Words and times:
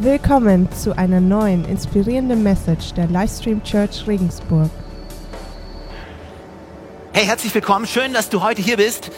Willkommen 0.00 0.70
zu 0.70 0.96
einer 0.96 1.20
neuen 1.20 1.64
inspirierenden 1.64 2.44
Message 2.44 2.92
der 2.94 3.08
Livestream 3.08 3.64
Church 3.64 4.06
Regensburg. 4.06 4.70
Hey, 7.12 7.24
herzlich 7.24 7.52
willkommen. 7.52 7.84
Schön, 7.84 8.12
dass 8.12 8.30
du 8.30 8.40
heute 8.40 8.62
hier 8.62 8.76
bist. 8.76 9.10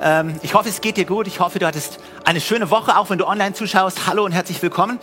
Ähm, 0.00 0.36
ich 0.42 0.54
hoffe, 0.54 0.68
es 0.68 0.80
geht 0.80 0.96
dir 0.96 1.06
gut. 1.06 1.26
Ich 1.26 1.40
hoffe, 1.40 1.58
du 1.58 1.66
hattest 1.66 1.98
eine 2.24 2.40
schöne 2.40 2.70
Woche, 2.70 2.96
auch 2.96 3.10
wenn 3.10 3.18
du 3.18 3.26
online 3.26 3.52
zuschaust. 3.54 4.06
Hallo 4.06 4.24
und 4.24 4.30
herzlich 4.30 4.62
willkommen. 4.62 5.00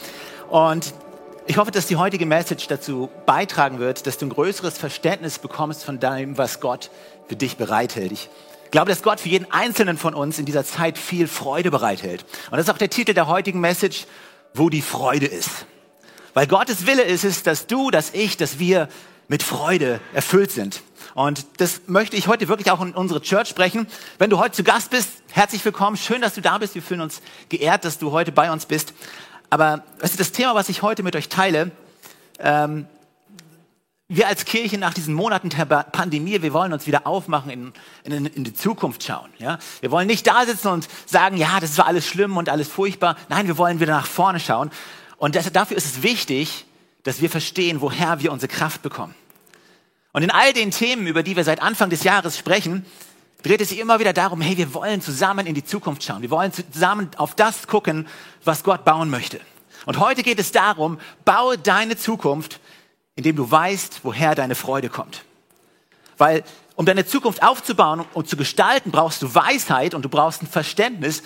Und 0.50 0.94
ich 1.48 1.58
hoffe, 1.58 1.72
dass 1.72 1.86
die 1.88 1.98
heutige 1.98 2.26
Message 2.26 2.68
dazu 2.68 3.10
beitragen 3.26 3.80
wird, 3.80 4.08
dass 4.08 4.18
du 4.18 4.28
ein 4.28 4.30
größeres 4.30 4.78
Verständnis 4.78 5.40
bekommst 5.40 5.84
von 5.84 6.00
dem, 6.00 6.38
was 6.38 6.62
Gott 6.62 6.90
für 7.28 7.36
dich 7.36 7.58
bereithält. 7.58 8.14
Ich 8.14 8.30
glaube, 8.72 8.88
dass 8.88 9.04
Gott 9.04 9.20
für 9.20 9.28
jeden 9.28 9.52
Einzelnen 9.52 9.98
von 9.98 10.14
uns 10.14 10.40
in 10.40 10.46
dieser 10.46 10.64
Zeit 10.64 10.98
viel 10.98 11.28
Freude 11.28 11.72
bereithält. 11.72 12.24
Und 12.52 12.54
das 12.54 12.68
ist 12.68 12.74
auch 12.74 12.78
der 12.78 12.90
Titel 12.90 13.14
der 13.14 13.28
heutigen 13.28 13.60
Message 13.60 14.06
wo 14.58 14.70
die 14.70 14.82
Freude 14.82 15.26
ist. 15.26 15.66
Weil 16.34 16.48
Gottes 16.48 16.86
Wille 16.86 17.04
ist 17.04 17.24
es, 17.24 17.44
dass 17.44 17.68
du, 17.68 17.92
dass 17.92 18.14
ich, 18.14 18.38
dass 18.38 18.60
wir 18.60 18.90
mit 19.28 19.44
Freude 19.44 20.00
erfüllt 20.14 20.52
sind. 20.52 20.82
Und 21.14 21.46
das 21.58 21.82
möchte 21.88 22.18
ich 22.18 22.28
heute 22.28 22.48
wirklich 22.48 22.72
auch 22.72 22.82
in 22.82 22.94
unsere 22.94 23.22
Church 23.22 23.48
sprechen. 23.48 23.88
Wenn 24.18 24.30
du 24.30 24.38
heute 24.38 24.56
zu 24.56 24.64
Gast 24.64 24.92
bist, 24.92 25.10
herzlich 25.32 25.64
willkommen. 25.64 25.96
Schön, 25.98 26.22
dass 26.22 26.36
du 26.36 26.42
da 26.42 26.58
bist. 26.58 26.76
Wir 26.76 26.82
fühlen 26.82 27.02
uns 27.02 27.22
geehrt, 27.50 27.86
dass 27.86 28.00
du 28.00 28.12
heute 28.12 28.32
bei 28.32 28.52
uns 28.52 28.66
bist. 28.66 28.94
Aber 29.50 29.84
weißt 30.00 30.16
du, 30.16 30.18
das 30.18 30.32
Thema, 30.32 30.56
was 30.56 30.70
ich 30.70 30.82
heute 30.82 31.04
mit 31.04 31.16
euch 31.16 31.30
teile, 31.30 31.72
ähm, 32.40 32.88
wir 34.08 34.28
als 34.28 34.46
Kirche 34.46 34.78
nach 34.78 34.94
diesen 34.94 35.16
Monaten 35.16 35.50
der 35.50 35.66
Pandemie, 35.66 36.42
wir 36.42 36.54
wollen 36.54 36.74
uns 36.74 36.86
wieder 36.86 37.08
aufmachen, 37.08 37.50
in, 37.50 37.74
in, 38.04 38.26
in, 38.28 38.44
die 38.44 38.54
Zukunft 38.54 39.04
schauen. 39.04 39.32
Ja? 39.40 39.58
Wir 39.82 39.90
wollen 39.90 40.06
nicht 40.06 40.28
da 40.28 40.46
sitzen 40.46 40.68
und 40.68 40.88
sagen, 41.08 41.38
ja, 41.38 41.60
das 41.60 41.78
war 41.78 41.88
alles 41.88 42.06
schlimm 42.06 42.38
und 42.38 42.50
alles 42.50 42.68
furchtbar. 42.68 43.18
Nein, 43.30 43.48
wir 43.48 43.58
wollen 43.58 43.80
wieder 43.80 43.94
nach 43.94 44.06
vorne 44.06 44.40
schauen. 44.40 44.70
Und 45.18 45.36
das, 45.36 45.52
dafür 45.52 45.78
ist 45.78 45.86
es 45.86 46.04
wichtig, 46.04 46.66
dass 47.04 47.22
wir 47.22 47.30
verstehen, 47.32 47.82
woher 47.82 48.20
wir 48.20 48.32
unsere 48.32 48.52
Kraft 48.52 48.84
bekommen. 48.84 49.16
Und 50.12 50.22
in 50.22 50.32
all 50.32 50.54
den 50.54 50.70
Themen, 50.70 51.08
über 51.08 51.24
die 51.24 51.36
wir 51.36 51.44
seit 51.44 51.62
Anfang 51.62 51.90
des 51.90 52.04
Jahres 52.04 52.38
sprechen, 52.38 52.86
dreht 53.42 53.62
es 53.62 53.70
sich 53.70 53.80
immer 53.80 54.00
wieder 54.00 54.14
darum, 54.14 54.40
hey, 54.40 54.56
wir 54.56 54.74
wollen 54.76 55.02
zusammen 55.02 55.48
in 55.48 55.56
die 55.56 55.64
Zukunft 55.64 56.04
schauen. 56.04 56.22
Wir 56.22 56.32
wollen 56.32 56.52
zusammen 56.54 57.10
auf 57.18 57.36
das 57.36 57.68
gucken, 57.68 58.08
was 58.44 58.64
Gott 58.64 58.86
bauen 58.86 59.10
möchte. 59.10 59.40
Und 59.86 60.00
heute 60.00 60.22
geht 60.22 60.40
es 60.40 60.52
darum, 60.52 61.00
baue 61.26 61.58
deine 61.58 61.98
Zukunft 61.98 62.60
indem 63.16 63.36
du 63.36 63.50
weißt, 63.50 64.02
woher 64.04 64.36
deine 64.36 64.56
Freude 64.56 64.90
kommt. 64.90 65.24
Weil 66.18 66.44
um 66.76 66.86
deine 66.86 67.06
Zukunft 67.06 67.42
aufzubauen 67.42 68.06
und 68.14 68.28
zu 68.28 68.36
gestalten, 68.36 68.92
brauchst 68.92 69.22
du 69.22 69.34
Weisheit 69.34 69.94
und 69.94 70.04
du 70.04 70.10
brauchst 70.10 70.44
ein 70.44 70.48
Verständnis, 70.48 71.24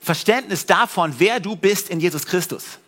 Verständnis 0.00 0.66
davon, 0.66 1.14
wer 1.18 1.40
du 1.40 1.56
bist 1.56 1.90
in 1.90 2.00
Jesus 2.00 2.26
Christus. 2.26 2.78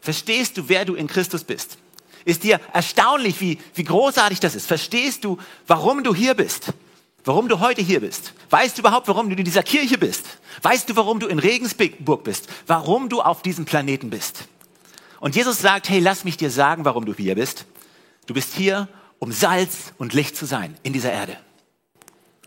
Verstehst 0.00 0.56
du, 0.56 0.68
wer 0.68 0.84
du 0.84 0.94
in 0.94 1.06
Christus 1.06 1.44
bist? 1.44 1.78
Ist 2.24 2.42
dir 2.42 2.60
erstaunlich, 2.72 3.40
wie, 3.40 3.58
wie 3.74 3.84
großartig 3.84 4.40
das 4.40 4.56
ist? 4.56 4.66
Verstehst 4.66 5.24
du, 5.24 5.38
warum 5.66 6.02
du 6.02 6.14
hier 6.14 6.34
bist? 6.34 6.72
Warum 7.24 7.48
du 7.48 7.60
heute 7.60 7.82
hier 7.82 8.00
bist? 8.00 8.32
Weißt 8.50 8.76
du 8.76 8.82
überhaupt, 8.82 9.08
warum 9.08 9.28
du 9.28 9.36
in 9.36 9.44
dieser 9.44 9.62
Kirche 9.64 9.98
bist? 9.98 10.24
Weißt 10.62 10.88
du, 10.88 10.96
warum 10.96 11.18
du 11.18 11.26
in 11.26 11.38
Regensburg 11.38 12.24
bist? 12.24 12.48
Warum 12.66 13.08
du 13.08 13.20
auf 13.20 13.42
diesem 13.42 13.64
Planeten 13.64 14.10
bist? 14.10 14.44
Und 15.18 15.34
Jesus 15.34 15.58
sagt, 15.58 15.88
hey, 15.88 15.98
lass 15.98 16.24
mich 16.24 16.36
dir 16.36 16.50
sagen, 16.50 16.84
warum 16.84 17.04
du 17.04 17.14
hier 17.14 17.34
bist. 17.34 17.64
Du 18.26 18.34
bist 18.34 18.54
hier, 18.54 18.88
um 19.18 19.32
Salz 19.32 19.92
und 19.98 20.12
Licht 20.12 20.36
zu 20.36 20.46
sein 20.46 20.76
in 20.82 20.92
dieser 20.92 21.12
Erde. 21.12 21.38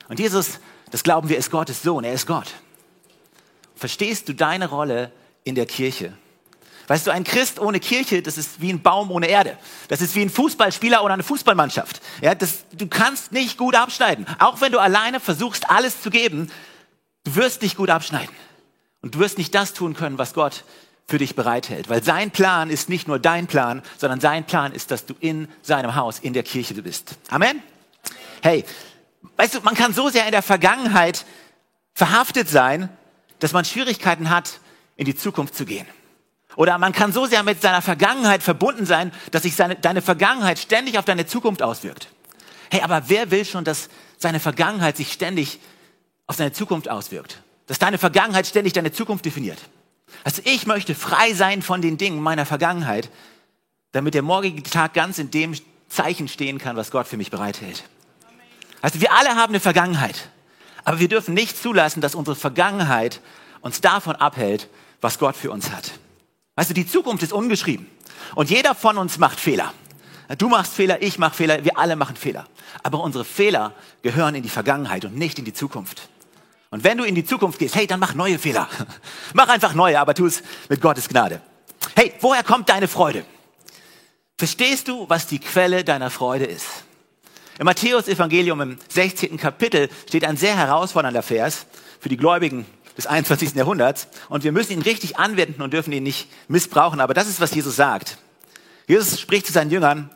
Und 0.07 0.19
Jesus, 0.19 0.59
das 0.91 1.03
glauben 1.03 1.29
wir, 1.29 1.37
ist 1.37 1.51
Gottes 1.51 1.81
Sohn, 1.81 2.03
er 2.03 2.13
ist 2.13 2.27
Gott. 2.27 2.53
Verstehst 3.75 4.27
du 4.27 4.33
deine 4.33 4.67
Rolle 4.67 5.11
in 5.43 5.55
der 5.55 5.65
Kirche? 5.65 6.13
Weißt 6.87 7.05
du, 7.05 7.11
ein 7.11 7.23
Christ 7.23 7.59
ohne 7.59 7.79
Kirche, 7.79 8.23
das 8.23 8.37
ist 8.37 8.61
wie 8.61 8.73
ein 8.73 8.81
Baum 8.81 9.11
ohne 9.11 9.27
Erde. 9.27 9.57
Das 9.89 10.01
ist 10.01 10.15
wie 10.15 10.21
ein 10.21 10.29
Fußballspieler 10.31 11.03
oder 11.03 11.13
eine 11.13 11.23
Fußballmannschaft. 11.23 12.01
Ja, 12.19 12.33
das, 12.33 12.65
du 12.73 12.87
kannst 12.87 13.31
nicht 13.31 13.57
gut 13.57 13.75
abschneiden. 13.75 14.25
Auch 14.39 14.59
wenn 14.59 14.71
du 14.71 14.79
alleine 14.79 15.19
versuchst, 15.19 15.69
alles 15.69 16.01
zu 16.01 16.09
geben, 16.09 16.51
du 17.25 17.35
wirst 17.35 17.61
nicht 17.61 17.77
gut 17.77 17.91
abschneiden. 17.91 18.35
Und 19.01 19.15
du 19.15 19.19
wirst 19.19 19.37
nicht 19.37 19.53
das 19.53 19.73
tun 19.73 19.93
können, 19.93 20.17
was 20.17 20.33
Gott 20.33 20.63
für 21.09 21.17
dich 21.17 21.35
bereithält. 21.35 21.89
Weil 21.89 22.03
sein 22.03 22.31
Plan 22.31 22.69
ist 22.69 22.87
nicht 22.87 23.07
nur 23.07 23.19
dein 23.19 23.47
Plan, 23.47 23.81
sondern 23.97 24.19
sein 24.19 24.45
Plan 24.45 24.71
ist, 24.71 24.91
dass 24.91 25.05
du 25.05 25.15
in 25.19 25.47
seinem 25.61 25.95
Haus, 25.95 26.19
in 26.19 26.33
der 26.33 26.43
Kirche 26.43 26.75
bist. 26.75 27.15
Amen? 27.29 27.61
Hey, 28.41 28.63
weißt 29.35 29.55
du, 29.55 29.61
man 29.61 29.75
kann 29.75 29.93
so 29.93 30.09
sehr 30.09 30.25
in 30.25 30.31
der 30.31 30.43
Vergangenheit 30.43 31.25
verhaftet 31.93 32.47
sein, 32.47 32.89
dass 33.39 33.53
man 33.53 33.65
Schwierigkeiten 33.65 34.29
hat, 34.29 34.59
in 34.95 35.05
die 35.05 35.15
Zukunft 35.15 35.55
zu 35.55 35.65
gehen. 35.65 35.87
Oder 36.55 36.77
man 36.77 36.93
kann 36.93 37.11
so 37.11 37.25
sehr 37.25 37.41
mit 37.43 37.61
seiner 37.61 37.81
Vergangenheit 37.81 38.43
verbunden 38.43 38.85
sein, 38.85 39.11
dass 39.31 39.43
sich 39.43 39.55
seine, 39.55 39.75
deine 39.75 40.01
Vergangenheit 40.01 40.59
ständig 40.59 40.99
auf 40.99 41.05
deine 41.05 41.25
Zukunft 41.25 41.61
auswirkt. 41.61 42.09
Hey, 42.69 42.81
aber 42.81 43.03
wer 43.07 43.31
will 43.31 43.45
schon, 43.45 43.63
dass 43.63 43.89
seine 44.17 44.39
Vergangenheit 44.39 44.97
sich 44.97 45.11
ständig 45.11 45.59
auf 46.27 46.35
seine 46.35 46.51
Zukunft 46.51 46.89
auswirkt? 46.89 47.41
Dass 47.65 47.79
deine 47.79 47.97
Vergangenheit 47.97 48.45
ständig 48.45 48.73
deine 48.73 48.91
Zukunft 48.91 49.25
definiert? 49.25 49.59
Also 50.23 50.41
ich 50.45 50.65
möchte 50.65 50.95
frei 50.95 51.33
sein 51.33 51.61
von 51.61 51.81
den 51.81 51.97
Dingen 51.97 52.21
meiner 52.21 52.45
Vergangenheit, 52.45 53.09
damit 53.91 54.13
der 54.13 54.21
morgige 54.21 54.63
Tag 54.63 54.93
ganz 54.93 55.17
in 55.17 55.31
dem 55.31 55.55
Zeichen 55.87 56.27
stehen 56.27 56.57
kann, 56.57 56.75
was 56.75 56.91
Gott 56.91 57.07
für 57.07 57.17
mich 57.17 57.31
bereithält. 57.31 57.83
Also 58.81 59.01
wir 59.01 59.11
alle 59.13 59.29
haben 59.35 59.51
eine 59.51 59.59
Vergangenheit, 59.59 60.29
aber 60.83 60.99
wir 60.99 61.07
dürfen 61.07 61.33
nicht 61.33 61.61
zulassen, 61.61 62.01
dass 62.01 62.15
unsere 62.15 62.35
Vergangenheit 62.35 63.21
uns 63.61 63.81
davon 63.81 64.15
abhält, 64.15 64.69
was 65.01 65.19
Gott 65.19 65.35
für 65.35 65.51
uns 65.51 65.71
hat. 65.71 65.91
Du, 66.55 66.73
die 66.73 66.87
Zukunft 66.87 67.23
ist 67.23 67.33
ungeschrieben 67.33 67.87
und 68.35 68.49
jeder 68.49 68.75
von 68.75 68.97
uns 68.97 69.17
macht 69.17 69.39
Fehler. 69.39 69.73
Du 70.37 70.47
machst 70.47 70.73
Fehler, 70.73 71.01
ich 71.01 71.17
mache 71.17 71.35
Fehler, 71.35 71.63
wir 71.63 71.77
alle 71.77 71.95
machen 71.95 72.15
Fehler. 72.15 72.45
Aber 72.83 73.01
unsere 73.01 73.25
Fehler 73.25 73.73
gehören 74.03 74.35
in 74.35 74.43
die 74.43 74.49
Vergangenheit 74.49 75.03
und 75.05 75.15
nicht 75.15 75.39
in 75.39 75.45
die 75.45 75.53
Zukunft. 75.53 76.07
Und 76.71 76.83
wenn 76.83 76.97
du 76.97 77.03
in 77.03 77.15
die 77.15 77.25
Zukunft 77.25 77.59
gehst, 77.59 77.75
hey, 77.75 77.87
dann 77.87 77.99
mach 77.99 78.13
neue 78.13 78.37
Fehler. 78.37 78.67
mach 79.33 79.47
einfach 79.47 79.73
neue, 79.73 79.99
aber 79.99 80.13
tu 80.13 80.25
es 80.25 80.43
mit 80.69 80.81
Gottes 80.81 81.09
Gnade. 81.09 81.41
Hey, 81.95 82.13
woher 82.21 82.43
kommt 82.43 82.69
deine 82.69 82.87
Freude? 82.87 83.25
Verstehst 84.37 84.87
du, 84.87 85.09
was 85.09 85.27
die 85.27 85.39
Quelle 85.39 85.83
deiner 85.83 86.09
Freude 86.09 86.45
ist? 86.45 86.65
Im 87.57 87.65
Matthäus-Evangelium 87.65 88.61
im 88.61 88.77
16. 88.87 89.35
Kapitel 89.37 89.89
steht 90.07 90.23
ein 90.23 90.37
sehr 90.37 90.55
herausfordernder 90.55 91.23
Vers 91.23 91.65
für 91.99 92.07
die 92.07 92.15
Gläubigen 92.15 92.65
des 92.95 93.07
21. 93.07 93.55
Jahrhunderts. 93.55 94.07
Und 94.29 94.43
wir 94.43 94.51
müssen 94.51 94.73
ihn 94.73 94.81
richtig 94.81 95.17
anwenden 95.17 95.61
und 95.61 95.73
dürfen 95.73 95.91
ihn 95.91 96.03
nicht 96.03 96.29
missbrauchen. 96.47 97.01
Aber 97.01 97.13
das 97.13 97.27
ist, 97.27 97.41
was 97.41 97.53
Jesus 97.53 97.75
sagt. 97.75 98.17
Jesus 98.87 99.19
spricht 99.19 99.45
zu 99.45 99.53
seinen 99.53 99.71
Jüngern, 99.71 100.09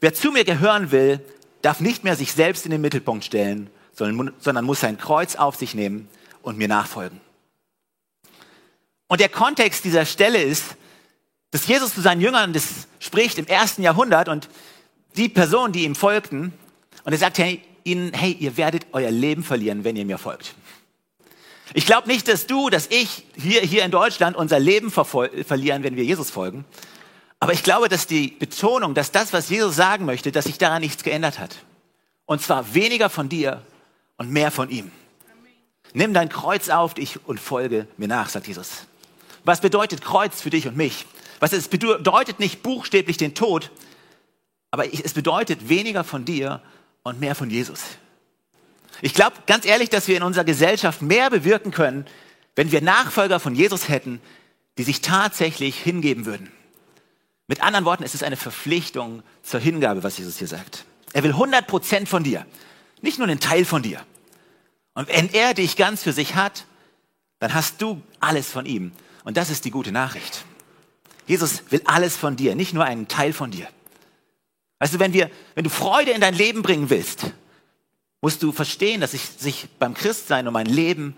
wer 0.00 0.12
zu 0.12 0.32
mir 0.32 0.44
gehören 0.44 0.90
will, 0.90 1.20
darf 1.62 1.80
nicht 1.80 2.02
mehr 2.02 2.16
sich 2.16 2.32
selbst 2.32 2.64
in 2.64 2.70
den 2.70 2.80
Mittelpunkt 2.80 3.24
stellen, 3.24 3.70
sondern 3.98 4.64
muss 4.64 4.80
sein 4.80 4.98
Kreuz 4.98 5.36
auf 5.36 5.56
sich 5.56 5.74
nehmen 5.74 6.08
und 6.42 6.56
mir 6.56 6.68
nachfolgen. 6.68 7.20
Und 9.08 9.20
der 9.20 9.28
Kontext 9.28 9.84
dieser 9.84 10.06
Stelle 10.06 10.40
ist, 10.42 10.76
dass 11.50 11.66
Jesus 11.66 11.94
zu 11.94 12.00
seinen 12.00 12.20
Jüngern 12.20 12.52
das 12.52 12.88
spricht 13.00 13.38
im 13.38 13.46
ersten 13.46 13.82
Jahrhundert 13.82 14.28
und 14.28 14.48
die 15.16 15.28
Personen, 15.28 15.72
die 15.72 15.84
ihm 15.84 15.94
folgten, 15.94 16.52
und 17.04 17.12
er 17.12 17.18
sagt 17.18 17.38
hey, 17.38 17.62
ihnen, 17.84 18.12
hey, 18.12 18.32
ihr 18.32 18.56
werdet 18.56 18.86
euer 18.92 19.10
Leben 19.10 19.42
verlieren, 19.42 19.82
wenn 19.82 19.96
ihr 19.96 20.04
mir 20.04 20.18
folgt. 20.18 20.54
Ich 21.74 21.86
glaube 21.86 22.08
nicht, 22.08 22.28
dass 22.28 22.46
du, 22.46 22.70
dass 22.70 22.86
ich 22.88 23.24
hier, 23.36 23.60
hier 23.60 23.84
in 23.84 23.90
Deutschland 23.90 24.36
unser 24.36 24.58
Leben 24.58 24.90
verlieren, 24.90 25.82
wenn 25.82 25.96
wir 25.96 26.04
Jesus 26.04 26.30
folgen. 26.30 26.64
Aber 27.40 27.52
ich 27.52 27.62
glaube, 27.62 27.88
dass 27.88 28.06
die 28.06 28.28
Betonung, 28.28 28.94
dass 28.94 29.12
das, 29.12 29.32
was 29.32 29.48
Jesus 29.48 29.76
sagen 29.76 30.04
möchte, 30.04 30.32
dass 30.32 30.46
sich 30.46 30.58
daran 30.58 30.82
nichts 30.82 31.02
geändert 31.02 31.38
hat. 31.38 31.56
Und 32.26 32.42
zwar 32.42 32.74
weniger 32.74 33.10
von 33.10 33.28
dir 33.28 33.62
und 34.18 34.30
mehr 34.30 34.50
von 34.50 34.68
ihm. 34.68 34.92
Nimm 35.94 36.12
dein 36.12 36.28
Kreuz 36.28 36.68
auf 36.68 36.94
dich 36.94 37.26
und 37.26 37.40
folge 37.40 37.88
mir 37.96 38.08
nach, 38.08 38.28
sagt 38.28 38.46
Jesus. 38.46 38.86
Was 39.44 39.62
bedeutet 39.62 40.02
Kreuz 40.02 40.42
für 40.42 40.50
dich 40.50 40.68
und 40.68 40.76
mich? 40.76 41.06
Was 41.40 41.52
es 41.52 41.68
bedeutet 41.68 42.40
nicht 42.40 42.62
buchstäblich 42.62 43.16
den 43.16 43.34
Tod, 43.34 43.70
aber 44.70 44.92
es 44.92 45.14
bedeutet 45.14 45.68
weniger 45.68 46.04
von 46.04 46.24
dir 46.24 46.60
und 47.02 47.20
mehr 47.20 47.34
von 47.34 47.48
Jesus. 47.48 47.80
Ich 49.00 49.14
glaube 49.14 49.36
ganz 49.46 49.64
ehrlich, 49.64 49.88
dass 49.88 50.08
wir 50.08 50.16
in 50.16 50.22
unserer 50.22 50.44
Gesellschaft 50.44 51.00
mehr 51.00 51.30
bewirken 51.30 51.70
können, 51.70 52.04
wenn 52.56 52.72
wir 52.72 52.82
Nachfolger 52.82 53.40
von 53.40 53.54
Jesus 53.54 53.88
hätten, 53.88 54.20
die 54.76 54.82
sich 54.82 55.00
tatsächlich 55.00 55.78
hingeben 55.78 56.26
würden. 56.26 56.50
Mit 57.46 57.62
anderen 57.62 57.84
Worten, 57.84 58.02
es 58.02 58.14
ist 58.14 58.24
eine 58.24 58.36
Verpflichtung 58.36 59.22
zur 59.42 59.60
Hingabe, 59.60 60.02
was 60.02 60.18
Jesus 60.18 60.38
hier 60.38 60.48
sagt. 60.48 60.84
Er 61.12 61.22
will 61.22 61.30
100 61.30 61.66
Prozent 61.66 62.08
von 62.08 62.24
dir. 62.24 62.44
Nicht 63.00 63.18
nur 63.18 63.26
einen 63.26 63.40
Teil 63.40 63.64
von 63.64 63.82
dir. 63.82 64.04
Und 64.98 65.06
wenn 65.06 65.32
er 65.32 65.54
dich 65.54 65.76
ganz 65.76 66.02
für 66.02 66.12
sich 66.12 66.34
hat, 66.34 66.64
dann 67.38 67.54
hast 67.54 67.80
du 67.80 68.02
alles 68.18 68.50
von 68.50 68.66
ihm. 68.66 68.90
Und 69.22 69.36
das 69.36 69.48
ist 69.48 69.64
die 69.64 69.70
gute 69.70 69.92
Nachricht. 69.92 70.44
Jesus 71.28 71.62
will 71.70 71.82
alles 71.84 72.16
von 72.16 72.34
dir, 72.34 72.56
nicht 72.56 72.74
nur 72.74 72.84
einen 72.84 73.06
Teil 73.06 73.32
von 73.32 73.52
dir. 73.52 73.68
Weißt 74.80 74.94
du, 74.94 74.98
wenn, 74.98 75.12
wir, 75.12 75.30
wenn 75.54 75.62
du 75.62 75.70
Freude 75.70 76.10
in 76.10 76.20
dein 76.20 76.34
Leben 76.34 76.62
bringen 76.62 76.90
willst, 76.90 77.26
musst 78.22 78.42
du 78.42 78.50
verstehen, 78.50 79.00
dass 79.00 79.14
es 79.14 79.38
sich 79.38 79.68
beim 79.78 79.94
Christsein 79.94 80.48
um 80.48 80.56
ein 80.56 80.66
Leben 80.66 81.16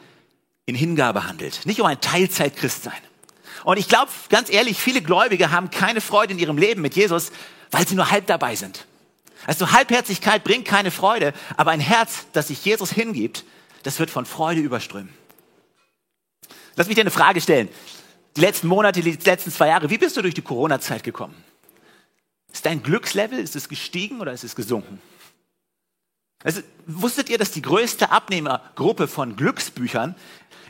in 0.66 0.74
Hingabe 0.74 1.26
handelt, 1.26 1.64
nicht 1.64 1.80
um 1.80 1.86
ein 1.86 2.02
Teilzeit-Christsein. 2.02 3.00
Und 3.64 3.78
ich 3.78 3.88
glaube, 3.88 4.10
ganz 4.28 4.50
ehrlich, 4.50 4.76
viele 4.76 5.00
Gläubige 5.00 5.52
haben 5.52 5.70
keine 5.70 6.02
Freude 6.02 6.34
in 6.34 6.38
ihrem 6.38 6.58
Leben 6.58 6.82
mit 6.82 6.96
Jesus, 6.96 7.32
weil 7.70 7.88
sie 7.88 7.94
nur 7.94 8.10
halb 8.10 8.26
dabei 8.26 8.56
sind. 8.56 8.84
Also 9.46 9.72
Halbherzigkeit 9.72 10.44
bringt 10.44 10.66
keine 10.66 10.90
Freude, 10.90 11.32
aber 11.56 11.70
ein 11.70 11.80
Herz, 11.80 12.26
das 12.34 12.48
sich 12.48 12.62
Jesus 12.62 12.92
hingibt, 12.92 13.42
das 13.82 13.98
wird 13.98 14.10
von 14.10 14.26
Freude 14.26 14.60
überströmen. 14.60 15.12
Lass 16.76 16.86
mich 16.86 16.94
dir 16.94 17.02
eine 17.02 17.10
Frage 17.10 17.40
stellen. 17.40 17.68
Die 18.36 18.40
letzten 18.40 18.68
Monate, 18.68 19.00
die 19.00 19.10
letzten 19.10 19.50
zwei 19.50 19.68
Jahre, 19.68 19.90
wie 19.90 19.98
bist 19.98 20.16
du 20.16 20.22
durch 20.22 20.34
die 20.34 20.42
Corona-Zeit 20.42 21.02
gekommen? 21.02 21.34
Ist 22.52 22.66
dein 22.66 22.82
Glückslevel, 22.82 23.38
ist 23.38 23.56
es 23.56 23.68
gestiegen 23.68 24.20
oder 24.20 24.32
ist 24.32 24.44
es 24.44 24.54
gesunken? 24.54 25.00
Also, 26.42 26.62
wusstet 26.86 27.28
ihr, 27.28 27.38
dass 27.38 27.50
die 27.50 27.62
größte 27.62 28.10
Abnehmergruppe 28.10 29.08
von 29.08 29.36
Glücksbüchern 29.36 30.14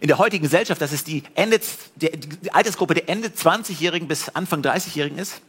in 0.00 0.08
der 0.08 0.18
heutigen 0.18 0.42
Gesellschaft, 0.42 0.80
dass 0.80 0.92
es 0.92 1.04
die, 1.04 1.22
Ende, 1.34 1.60
die 1.96 2.52
Altersgruppe 2.52 2.94
der 2.94 3.08
Ende 3.08 3.28
20-Jährigen 3.28 4.08
bis 4.08 4.30
Anfang 4.30 4.62
30-Jährigen 4.62 5.18
ist? 5.18 5.42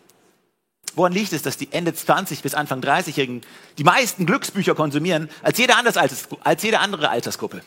Woran 0.96 1.14
liegt 1.14 1.34
es, 1.34 1.42
dass 1.42 1.58
die 1.58 1.72
Ende 1.72 1.94
20 1.94 2.42
bis 2.42 2.54
Anfang 2.54 2.82
30-Jährigen 2.82 3.42
die 3.78 3.84
meisten 3.84 4.26
Glücksbücher 4.26 4.76
konsumieren 4.76 5.30
als 5.42 5.58
jede, 5.58 5.76
Alters, 5.76 6.28
als 6.44 6.64
jede 6.64 6.80
andere 6.80 7.10
Altersgruppe? 7.10 7.62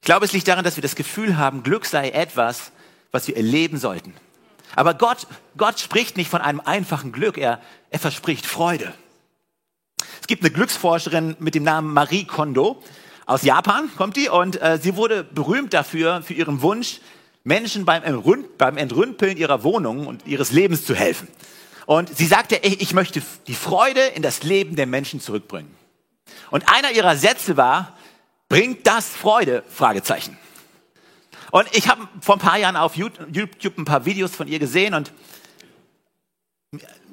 Ich 0.00 0.06
glaube, 0.06 0.24
es 0.24 0.32
liegt 0.32 0.48
daran, 0.48 0.64
dass 0.64 0.76
wir 0.76 0.82
das 0.82 0.94
Gefühl 0.94 1.36
haben, 1.36 1.62
Glück 1.62 1.84
sei 1.84 2.10
etwas, 2.10 2.72
was 3.10 3.28
wir 3.28 3.36
erleben 3.36 3.78
sollten. 3.78 4.14
Aber 4.74 4.94
Gott, 4.94 5.26
Gott 5.56 5.80
spricht 5.80 6.16
nicht 6.16 6.30
von 6.30 6.40
einem 6.40 6.60
einfachen 6.60 7.12
Glück, 7.12 7.38
er, 7.38 7.60
er 7.90 7.98
verspricht 7.98 8.46
Freude. 8.46 8.92
Es 10.20 10.26
gibt 10.26 10.42
eine 10.42 10.52
Glücksforscherin 10.52 11.36
mit 11.38 11.54
dem 11.54 11.62
Namen 11.62 11.92
Marie 11.92 12.24
Kondo. 12.24 12.82
Aus 13.26 13.42
Japan 13.42 13.90
kommt 13.96 14.16
die 14.16 14.28
und 14.28 14.60
äh, 14.60 14.78
sie 14.80 14.96
wurde 14.96 15.24
berühmt 15.24 15.74
dafür, 15.74 16.22
für 16.22 16.34
ihren 16.34 16.62
Wunsch, 16.62 17.00
Menschen 17.44 17.84
beim, 17.84 18.02
Entrümpeln 18.02 19.36
ihrer 19.36 19.62
Wohnung 19.62 20.06
und 20.06 20.26
ihres 20.26 20.50
Lebens 20.50 20.84
zu 20.84 20.94
helfen. 20.94 21.28
Und 21.86 22.16
sie 22.16 22.26
sagte, 22.26 22.56
ich 22.56 22.92
möchte 22.92 23.22
die 23.46 23.54
Freude 23.54 24.00
in 24.00 24.22
das 24.22 24.42
Leben 24.42 24.76
der 24.76 24.86
Menschen 24.86 25.20
zurückbringen. 25.20 25.74
Und 26.50 26.68
einer 26.68 26.90
ihrer 26.90 27.16
Sätze 27.16 27.56
war, 27.56 27.96
bringt 28.48 28.86
das 28.86 29.08
Freude? 29.08 29.62
Fragezeichen. 29.68 30.36
Und 31.52 31.68
ich 31.72 31.88
habe 31.88 32.08
vor 32.20 32.36
ein 32.36 32.40
paar 32.40 32.58
Jahren 32.58 32.76
auf 32.76 32.96
YouTube 32.96 33.78
ein 33.78 33.84
paar 33.84 34.04
Videos 34.04 34.34
von 34.34 34.48
ihr 34.48 34.58
gesehen 34.58 34.94
und 34.94 35.12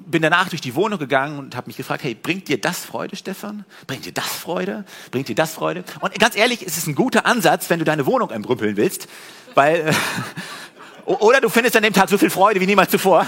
bin 0.06 0.22
danach 0.22 0.48
durch 0.48 0.60
die 0.60 0.74
Wohnung 0.74 0.98
gegangen 0.98 1.38
und 1.38 1.56
habe 1.56 1.68
mich 1.68 1.76
gefragt, 1.76 2.02
hey, 2.02 2.14
bringt 2.14 2.48
dir 2.48 2.60
das 2.60 2.84
Freude, 2.84 3.16
Stefan? 3.16 3.64
Bringt 3.86 4.04
dir 4.04 4.12
das 4.12 4.26
Freude? 4.26 4.84
Bringt 5.12 5.28
dir 5.28 5.36
das 5.36 5.54
Freude? 5.54 5.84
Und 6.00 6.18
ganz 6.18 6.36
ehrlich, 6.36 6.62
es 6.66 6.76
ist 6.76 6.88
ein 6.88 6.96
guter 6.96 7.26
Ansatz, 7.26 7.70
wenn 7.70 7.78
du 7.78 7.84
deine 7.84 8.06
Wohnung 8.06 8.30
embrümpeln 8.30 8.76
willst, 8.76 9.08
weil 9.54 9.94
oder 11.06 11.40
du 11.40 11.48
findest 11.48 11.76
an 11.76 11.84
dem 11.84 11.92
Tag 11.92 12.08
so 12.08 12.18
viel 12.18 12.30
Freude 12.30 12.60
wie 12.60 12.66
niemals 12.66 12.90
zuvor. 12.90 13.26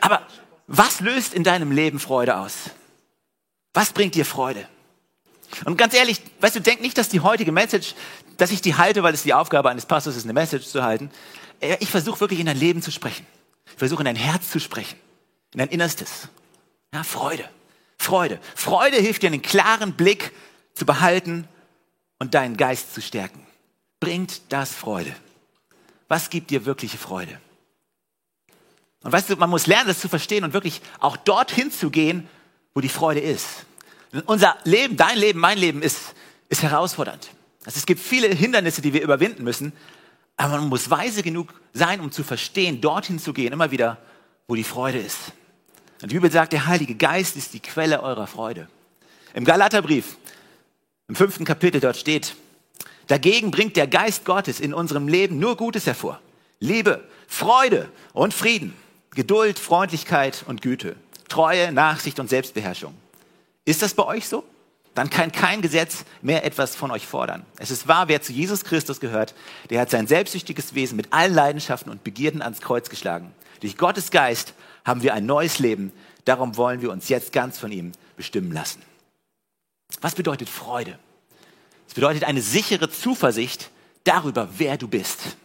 Aber 0.00 0.26
was 0.66 1.00
löst 1.00 1.34
in 1.34 1.44
deinem 1.44 1.72
Leben 1.72 1.98
Freude 1.98 2.36
aus? 2.36 2.54
Was 3.74 3.92
bringt 3.92 4.14
dir 4.14 4.24
Freude? 4.24 4.68
Und 5.64 5.76
ganz 5.76 5.94
ehrlich, 5.94 6.20
weißt 6.40 6.56
du, 6.56 6.60
denk 6.60 6.80
nicht, 6.80 6.98
dass 6.98 7.08
die 7.08 7.20
heutige 7.20 7.52
Message, 7.52 7.94
dass 8.36 8.50
ich 8.50 8.60
die 8.60 8.76
halte, 8.76 9.02
weil 9.02 9.14
es 9.14 9.22
die 9.22 9.34
Aufgabe 9.34 9.70
eines 9.70 9.86
Pastors 9.86 10.16
ist, 10.16 10.24
eine 10.24 10.32
Message 10.34 10.66
zu 10.66 10.82
halten. 10.82 11.10
Ich 11.80 11.90
versuche 11.90 12.20
wirklich 12.20 12.40
in 12.40 12.46
dein 12.46 12.58
Leben 12.58 12.82
zu 12.82 12.90
sprechen. 12.90 13.26
Ich 13.66 13.78
versuche 13.78 14.02
in 14.02 14.06
dein 14.06 14.16
Herz 14.16 14.50
zu 14.50 14.60
sprechen, 14.60 14.98
in 15.52 15.58
dein 15.58 15.68
Innerstes. 15.68 16.28
Ja, 16.92 17.02
Freude. 17.02 17.48
Freude. 17.98 18.38
Freude 18.54 18.96
hilft 18.96 19.22
dir, 19.22 19.28
einen 19.28 19.42
klaren 19.42 19.94
Blick 19.94 20.32
zu 20.74 20.86
behalten 20.86 21.48
und 22.18 22.34
deinen 22.34 22.56
Geist 22.56 22.94
zu 22.94 23.00
stärken. 23.00 23.46
Bringt 24.00 24.42
das 24.50 24.72
Freude. 24.72 25.14
Was 26.06 26.30
gibt 26.30 26.50
dir 26.50 26.64
wirkliche 26.64 26.98
Freude? 26.98 27.40
Und 29.02 29.12
weißt 29.12 29.30
du, 29.30 29.36
man 29.36 29.50
muss 29.50 29.66
lernen, 29.66 29.88
das 29.88 30.00
zu 30.00 30.08
verstehen 30.08 30.44
und 30.44 30.52
wirklich 30.52 30.80
auch 30.98 31.16
dorthin 31.16 31.70
zu 31.70 31.90
gehen, 31.90 32.28
wo 32.74 32.80
die 32.80 32.88
Freude 32.88 33.20
ist. 33.20 33.46
Unser 34.26 34.56
Leben, 34.64 34.96
dein 34.96 35.18
Leben, 35.18 35.38
mein 35.38 35.58
Leben 35.58 35.82
ist, 35.82 36.14
ist 36.48 36.62
herausfordernd. 36.62 37.30
Also 37.64 37.78
es 37.78 37.86
gibt 37.86 38.00
viele 38.00 38.28
Hindernisse, 38.28 38.80
die 38.80 38.92
wir 38.92 39.02
überwinden 39.02 39.44
müssen. 39.44 39.72
Aber 40.36 40.56
man 40.56 40.68
muss 40.68 40.88
weise 40.88 41.22
genug 41.22 41.52
sein, 41.74 42.00
um 42.00 42.12
zu 42.12 42.24
verstehen, 42.24 42.80
dorthin 42.80 43.18
zu 43.18 43.32
gehen, 43.32 43.52
immer 43.52 43.70
wieder, 43.70 43.98
wo 44.46 44.54
die 44.54 44.64
Freude 44.64 44.98
ist. 44.98 45.18
Und 46.00 46.10
die 46.10 46.14
Bibel 46.14 46.30
sagt, 46.30 46.52
der 46.52 46.66
Heilige 46.66 46.94
Geist 46.94 47.36
ist 47.36 47.52
die 47.54 47.60
Quelle 47.60 48.02
eurer 48.02 48.26
Freude. 48.26 48.68
Im 49.34 49.44
Galaterbrief, 49.44 50.16
im 51.08 51.16
fünften 51.16 51.44
Kapitel, 51.44 51.80
dort 51.80 51.96
steht, 51.96 52.36
dagegen 53.08 53.50
bringt 53.50 53.76
der 53.76 53.88
Geist 53.88 54.24
Gottes 54.24 54.60
in 54.60 54.72
unserem 54.72 55.08
Leben 55.08 55.38
nur 55.38 55.56
Gutes 55.56 55.86
hervor. 55.86 56.20
Liebe, 56.60 57.06
Freude 57.26 57.90
und 58.12 58.32
Frieden, 58.32 58.74
Geduld, 59.10 59.58
Freundlichkeit 59.58 60.44
und 60.46 60.62
Güte, 60.62 60.96
Treue, 61.28 61.72
Nachsicht 61.72 62.20
und 62.20 62.28
Selbstbeherrschung. 62.28 62.94
Ist 63.64 63.82
das 63.82 63.94
bei 63.94 64.04
euch 64.04 64.28
so? 64.28 64.44
dann 64.98 65.10
kann 65.10 65.30
kein 65.30 65.62
Gesetz 65.62 66.04
mehr 66.22 66.44
etwas 66.44 66.74
von 66.74 66.90
euch 66.90 67.06
fordern. 67.06 67.46
Es 67.58 67.70
ist 67.70 67.86
wahr, 67.86 68.08
wer 68.08 68.20
zu 68.20 68.32
Jesus 68.32 68.64
Christus 68.64 68.98
gehört, 68.98 69.32
der 69.70 69.80
hat 69.80 69.90
sein 69.90 70.08
selbstsüchtiges 70.08 70.74
Wesen 70.74 70.96
mit 70.96 71.12
allen 71.12 71.32
Leidenschaften 71.32 71.92
und 71.92 72.02
Begierden 72.02 72.42
ans 72.42 72.60
Kreuz 72.60 72.88
geschlagen. 72.88 73.32
Durch 73.60 73.76
Gottes 73.76 74.10
Geist 74.10 74.54
haben 74.84 75.02
wir 75.02 75.14
ein 75.14 75.24
neues 75.24 75.60
Leben. 75.60 75.92
Darum 76.24 76.56
wollen 76.56 76.82
wir 76.82 76.90
uns 76.90 77.08
jetzt 77.08 77.32
ganz 77.32 77.58
von 77.58 77.70
ihm 77.70 77.92
bestimmen 78.16 78.50
lassen. 78.50 78.82
Was 80.00 80.16
bedeutet 80.16 80.48
Freude? 80.48 80.98
Es 81.86 81.94
bedeutet 81.94 82.24
eine 82.24 82.42
sichere 82.42 82.90
Zuversicht 82.90 83.70
darüber, 84.02 84.48
wer 84.58 84.76
du 84.78 84.88
bist. 84.88 85.36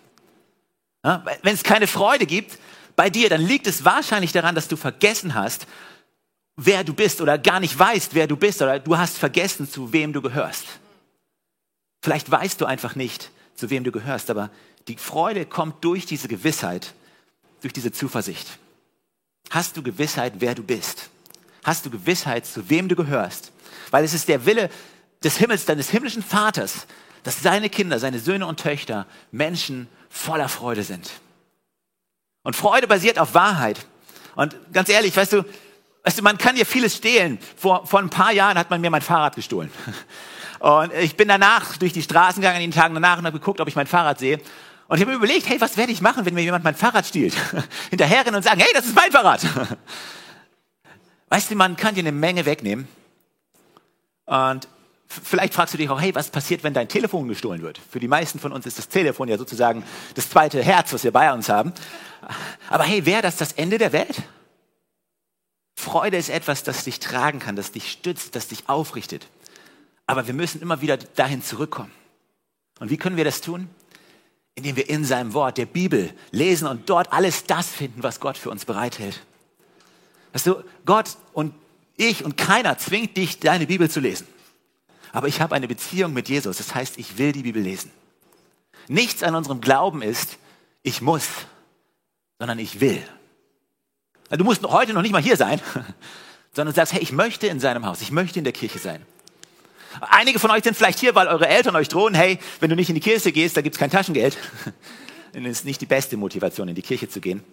Wenn 1.04 1.54
es 1.54 1.62
keine 1.62 1.86
Freude 1.86 2.26
gibt 2.26 2.58
bei 2.96 3.10
dir, 3.10 3.30
dann 3.30 3.42
liegt 3.42 3.68
es 3.68 3.86
wahrscheinlich 3.86 4.32
daran, 4.32 4.56
dass 4.56 4.68
du 4.68 4.76
vergessen 4.76 5.34
hast, 5.34 5.68
wer 6.56 6.84
du 6.84 6.94
bist 6.94 7.22
oder 7.22 7.38
gar 7.38 7.60
nicht 7.60 7.78
weißt, 7.78 8.14
wer 8.14 8.28
du 8.28 8.38
bist 8.38 8.62
oder 8.62 8.80
du 8.80 8.98
hast 8.98 9.18
vergessen, 9.18 9.70
zu 9.70 9.92
wem 9.92 10.14
du 10.14 10.22
gehörst. 10.22 10.66
Vielleicht 12.02 12.30
weißt 12.30 12.60
du 12.62 12.66
einfach 12.66 12.96
nicht, 12.96 13.32
zu 13.56 13.70
wem 13.70 13.84
du 13.84 13.92
gehörst, 13.92 14.30
aber 14.30 14.50
die 14.88 14.98
Freude 14.98 15.46
kommt 15.46 15.84
durch 15.84 16.06
diese 16.06 16.28
Gewissheit, 16.28 16.94
durch 17.62 17.74
diese 17.74 17.92
Zuversicht. 17.92 18.60
Hast 19.50 19.78
du 19.78 19.84
Gewissheit, 19.84 20.34
wer 20.40 20.56
du 20.56 20.64
bist? 20.64 21.10
Hast 21.64 21.86
du 21.86 21.90
Gewissheit, 21.90 22.46
zu 22.46 22.70
wem 22.70 22.90
du 22.90 22.96
gehörst? 22.96 23.52
Weil 23.92 24.04
es 24.04 24.14
ist 24.14 24.28
der 24.28 24.46
Wille 24.46 24.70
des 25.24 25.38
Himmels, 25.38 25.66
deines 25.66 25.90
himmlischen 25.90 26.22
Vaters, 26.22 26.88
dass 27.24 27.42
seine 27.42 27.70
Kinder, 27.70 28.00
seine 28.00 28.20
Söhne 28.20 28.46
und 28.46 28.60
Töchter 28.60 29.08
Menschen 29.32 29.88
voller 30.10 30.50
Freude 30.50 30.84
sind. 30.84 31.10
Und 32.44 32.56
Freude 32.56 32.88
basiert 32.88 33.18
auf 33.18 33.34
Wahrheit. 33.34 33.86
Und 34.36 34.56
ganz 34.72 34.90
ehrlich, 34.90 35.16
weißt 35.16 35.34
du, 35.34 35.44
Weißt 36.04 36.20
du, 36.20 36.24
man 36.24 36.38
kann 36.38 36.56
dir 36.56 36.66
vieles 36.66 36.98
stehlen. 36.98 37.40
Vor, 37.56 37.88
vor 37.88 38.00
ein 38.00 38.10
paar 38.10 38.34
Jahren 38.34 38.58
hat 38.58 38.70
man 38.70 38.82
mir 38.82 38.90
mein 38.90 39.02
Fahrrad 39.02 39.36
gestohlen. 39.36 39.72
Und 40.60 40.94
ich 40.94 41.16
bin 41.16 41.28
danach 41.28 41.78
durch 41.78 41.94
die 41.94 42.02
Straßen 42.02 42.42
gegangen, 42.42 42.62
in 42.62 42.72
den 42.72 42.78
Tagen 42.78 42.94
danach 42.94 43.18
und 43.18 43.26
habe 43.26 43.38
geguckt, 43.38 43.60
ob 43.60 43.68
ich 43.68 43.76
mein 43.76 43.86
Fahrrad 43.86 44.18
sehe. 44.18 44.40
Und 44.88 44.96
ich 44.96 45.02
habe 45.02 45.12
mir 45.12 45.18
überlegt, 45.18 45.50
hey, 45.50 45.60
was 45.60 45.76
werde 45.76 45.92
ich 45.92 46.00
machen, 46.00 46.26
wenn 46.26 46.34
mir 46.34 46.42
jemand 46.42 46.64
mein 46.64 46.76
Fahrrad 46.76 47.06
stiehlt? 47.06 47.36
Hinterherrennen 47.90 48.36
und 48.36 48.44
sagen, 48.44 48.62
hey, 48.62 48.70
das 48.74 48.86
ist 48.86 48.96
mein 48.96 49.12
Fahrrad. 49.12 49.46
Weißt 51.30 51.52
du, 51.52 51.56
man 51.56 51.76
kann 51.76 51.96
dir 51.96 52.00
eine 52.00 52.14
Menge 52.14 52.46
wegnehmen. 52.46 52.88
Und 54.26 54.70
vielleicht 55.08 55.54
fragst 55.54 55.74
du 55.74 55.78
dich 55.78 55.90
auch, 55.90 56.02
hey, 56.02 56.14
was 56.16 56.30
passiert, 56.30 56.64
wenn 56.64 56.74
dein 56.74 56.88
Telefon 56.88 57.28
gestohlen 57.28 57.62
wird? 57.62 57.80
Für 57.90 58.00
die 58.00 58.08
meisten 58.08 58.40
von 58.40 58.52
uns 58.52 58.66
ist 58.66 58.78
das 58.78 58.90
Telefon 58.90 59.28
ja 59.28 59.38
sozusagen 59.38 59.84
das 60.16 60.30
zweite 60.30 60.62
Herz, 60.64 60.94
was 60.94 61.04
wir 61.04 61.12
bei 61.12 61.32
uns 61.32 61.50
haben. 61.50 61.74
Aber 62.70 62.84
hey, 62.84 63.06
wäre 63.06 63.22
das 63.22 63.38
das 63.38 63.54
Ende 63.54 63.78
der 63.78 63.94
Welt? 63.94 64.24
Freude 65.76 66.18
ist 66.18 66.30
etwas, 66.30 66.64
das 66.64 66.84
dich 66.86 67.00
tragen 67.00 67.40
kann, 67.40 67.56
das 67.56 67.72
dich 67.72 67.92
stützt, 67.92 68.36
das 68.36 68.48
dich 68.48 68.70
aufrichtet. 68.70 69.28
Aber 70.08 70.28
wir 70.28 70.34
müssen 70.34 70.62
immer 70.62 70.82
wieder 70.82 70.98
dahin 70.98 71.42
zurückkommen. 71.42 71.92
Und 72.80 72.90
wie 72.90 72.98
können 72.98 73.18
wir 73.18 73.26
das 73.26 73.42
tun? 73.42 73.70
Indem 74.56 74.76
wir 74.76 74.90
in 74.90 75.04
seinem 75.04 75.34
Wort, 75.34 75.58
der 75.58 75.66
Bibel, 75.66 76.14
lesen 76.32 76.68
und 76.68 76.90
dort 76.90 77.12
alles 77.12 77.46
das 77.46 77.68
finden, 77.68 78.04
was 78.04 78.20
Gott 78.20 78.38
für 78.38 78.50
uns 78.50 78.66
bereithält. 78.66 79.22
Weißt 80.34 80.48
du, 80.48 80.64
Gott 80.86 81.18
und 81.34 81.54
ich 81.96 82.26
und 82.26 82.38
keiner 82.38 82.78
zwingt 82.78 83.18
dich, 83.18 83.40
deine 83.40 83.68
Bibel 83.68 83.90
zu 83.90 84.00
lesen. 84.00 84.28
Aber 85.14 85.28
ich 85.28 85.40
habe 85.40 85.56
eine 85.56 85.68
Beziehung 85.68 86.12
mit 86.12 86.28
Jesus. 86.28 86.58
Das 86.58 86.76
heißt, 86.76 86.98
ich 86.98 87.18
will 87.18 87.32
die 87.32 87.44
Bibel 87.44 87.62
lesen. 87.62 87.92
Nichts 88.90 89.24
an 89.24 89.36
unserem 89.36 89.62
Glauben 89.62 90.02
ist, 90.02 90.38
ich 90.82 91.02
muss, 91.02 91.28
sondern 92.40 92.60
ich 92.60 92.82
will. 92.82 93.02
Du 94.30 94.44
musst 94.44 94.64
heute 94.64 94.92
noch 94.94 95.04
nicht 95.04 95.12
mal 95.12 95.22
hier 95.22 95.38
sein, 95.38 95.62
sondern 96.52 96.76
sagst, 96.76 96.94
hey, 96.94 97.02
ich 97.02 97.12
möchte 97.12 97.48
in 97.48 97.60
seinem 97.60 97.86
Haus, 97.86 98.02
ich 98.02 98.12
möchte 98.12 98.40
in 98.40 98.44
der 98.44 98.54
Kirche 98.54 98.80
sein. 98.80 99.06
Einige 100.02 100.40
von 100.40 100.50
euch 100.50 100.64
sind 100.64 100.76
vielleicht 100.76 101.00
hier, 101.00 101.14
weil 101.14 101.28
eure 101.28 101.48
Eltern 101.48 101.76
euch 101.76 101.88
drohen, 101.88 102.16
hey, 102.16 102.40
wenn 102.60 102.72
du 102.72 102.76
nicht 102.76 102.90
in 102.90 102.96
die 102.96 103.02
Kirche 103.02 103.32
gehst, 103.32 103.56
da 103.56 103.62
gibt 103.62 103.76
es 103.76 103.80
kein 103.80 103.92
Taschengeld. 103.92 104.38
Das 105.36 105.42
ist 105.42 105.66
nicht 105.66 105.82
die 105.82 105.88
beste 105.88 106.16
Motivation, 106.16 106.68
in 106.68 106.76
die 106.76 106.84
Kirche 106.84 107.10
zu 107.10 107.20
gehen. 107.20 107.44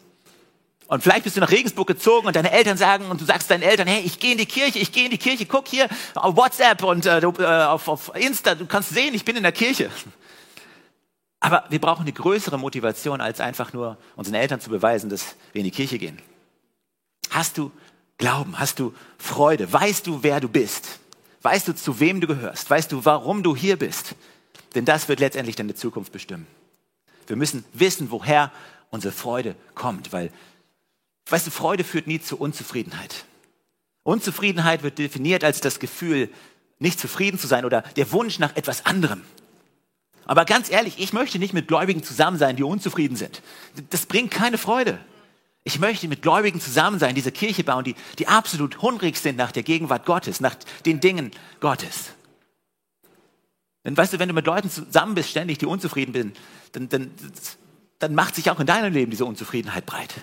Und 0.90 1.04
vielleicht 1.04 1.22
bist 1.22 1.36
du 1.36 1.40
nach 1.40 1.52
Regensburg 1.52 1.86
gezogen 1.86 2.26
und 2.26 2.34
deine 2.34 2.50
Eltern 2.50 2.76
sagen 2.76 3.06
und 3.06 3.20
du 3.20 3.24
sagst 3.24 3.48
deinen 3.48 3.62
Eltern, 3.62 3.86
hey, 3.86 4.02
ich 4.04 4.18
gehe 4.18 4.32
in 4.32 4.38
die 4.38 4.46
Kirche, 4.46 4.80
ich 4.80 4.90
gehe 4.90 5.04
in 5.04 5.12
die 5.12 5.18
Kirche, 5.18 5.46
guck 5.46 5.68
hier 5.68 5.88
auf 6.16 6.34
WhatsApp 6.34 6.82
und 6.82 7.06
äh, 7.06 7.20
äh, 7.20 7.64
auf, 7.64 7.86
auf 7.86 8.10
Insta, 8.16 8.56
du 8.56 8.66
kannst 8.66 8.90
sehen, 8.90 9.14
ich 9.14 9.24
bin 9.24 9.36
in 9.36 9.44
der 9.44 9.52
Kirche. 9.52 9.88
Aber 11.40 11.62
wir 11.68 11.80
brauchen 11.80 12.02
eine 12.02 12.12
größere 12.12 12.58
Motivation, 12.58 13.20
als 13.20 13.38
einfach 13.38 13.72
nur 13.72 13.98
unseren 14.16 14.34
Eltern 14.34 14.60
zu 14.60 14.68
beweisen, 14.68 15.08
dass 15.10 15.36
wir 15.52 15.60
in 15.60 15.64
die 15.64 15.70
Kirche 15.70 15.96
gehen. 15.96 16.20
Hast 17.30 17.56
du 17.56 17.70
Glauben? 18.18 18.58
Hast 18.58 18.80
du 18.80 18.92
Freude? 19.16 19.72
Weißt 19.72 20.08
du, 20.08 20.24
wer 20.24 20.40
du 20.40 20.48
bist? 20.48 20.98
Weißt 21.42 21.68
du, 21.68 21.72
zu 21.72 22.00
wem 22.00 22.20
du 22.20 22.26
gehörst? 22.26 22.68
Weißt 22.68 22.90
du, 22.90 23.04
warum 23.04 23.44
du 23.44 23.54
hier 23.54 23.78
bist? 23.78 24.16
Denn 24.74 24.84
das 24.84 25.08
wird 25.08 25.20
letztendlich 25.20 25.54
deine 25.54 25.76
Zukunft 25.76 26.10
bestimmen. 26.10 26.48
Wir 27.28 27.36
müssen 27.36 27.64
wissen, 27.74 28.10
woher 28.10 28.50
unsere 28.90 29.14
Freude 29.14 29.54
kommt, 29.76 30.12
weil, 30.12 30.32
weißt 31.32 31.46
du, 31.46 31.50
Freude 31.50 31.84
führt 31.84 32.06
nie 32.06 32.20
zu 32.20 32.38
Unzufriedenheit. 32.38 33.24
Unzufriedenheit 34.02 34.82
wird 34.82 34.98
definiert 34.98 35.44
als 35.44 35.60
das 35.60 35.78
Gefühl, 35.78 36.30
nicht 36.78 36.98
zufrieden 36.98 37.38
zu 37.38 37.46
sein 37.46 37.64
oder 37.64 37.82
der 37.82 38.10
Wunsch 38.12 38.38
nach 38.38 38.56
etwas 38.56 38.86
anderem. 38.86 39.22
Aber 40.24 40.44
ganz 40.44 40.70
ehrlich, 40.70 40.98
ich 40.98 41.12
möchte 41.12 41.38
nicht 41.38 41.52
mit 41.54 41.68
Gläubigen 41.68 42.02
zusammen 42.02 42.38
sein, 42.38 42.56
die 42.56 42.62
unzufrieden 42.62 43.16
sind. 43.16 43.42
Das 43.90 44.06
bringt 44.06 44.30
keine 44.30 44.58
Freude. 44.58 44.98
Ich 45.64 45.78
möchte 45.78 46.08
mit 46.08 46.22
Gläubigen 46.22 46.60
zusammen 46.60 46.98
sein, 46.98 47.14
diese 47.14 47.32
Kirche 47.32 47.64
bauen, 47.64 47.84
die, 47.84 47.94
die 48.18 48.28
absolut 48.28 48.80
hungrig 48.80 49.18
sind 49.18 49.36
nach 49.36 49.52
der 49.52 49.62
Gegenwart 49.62 50.06
Gottes, 50.06 50.40
nach 50.40 50.54
den 50.86 51.00
Dingen 51.00 51.32
Gottes. 51.60 52.10
Denn 53.84 53.96
weißt 53.96 54.14
du, 54.14 54.18
wenn 54.18 54.28
du 54.28 54.34
mit 54.34 54.46
Leuten 54.46 54.70
zusammen 54.70 55.14
bist, 55.14 55.30
ständig, 55.30 55.58
die 55.58 55.66
unzufrieden 55.66 56.12
sind, 56.12 56.36
dann, 56.72 56.88
dann, 56.88 57.10
dann 57.98 58.14
macht 58.14 58.34
sich 58.34 58.50
auch 58.50 58.60
in 58.60 58.66
deinem 58.66 58.92
Leben 58.92 59.10
diese 59.10 59.24
Unzufriedenheit 59.24 59.84
breit. 59.84 60.14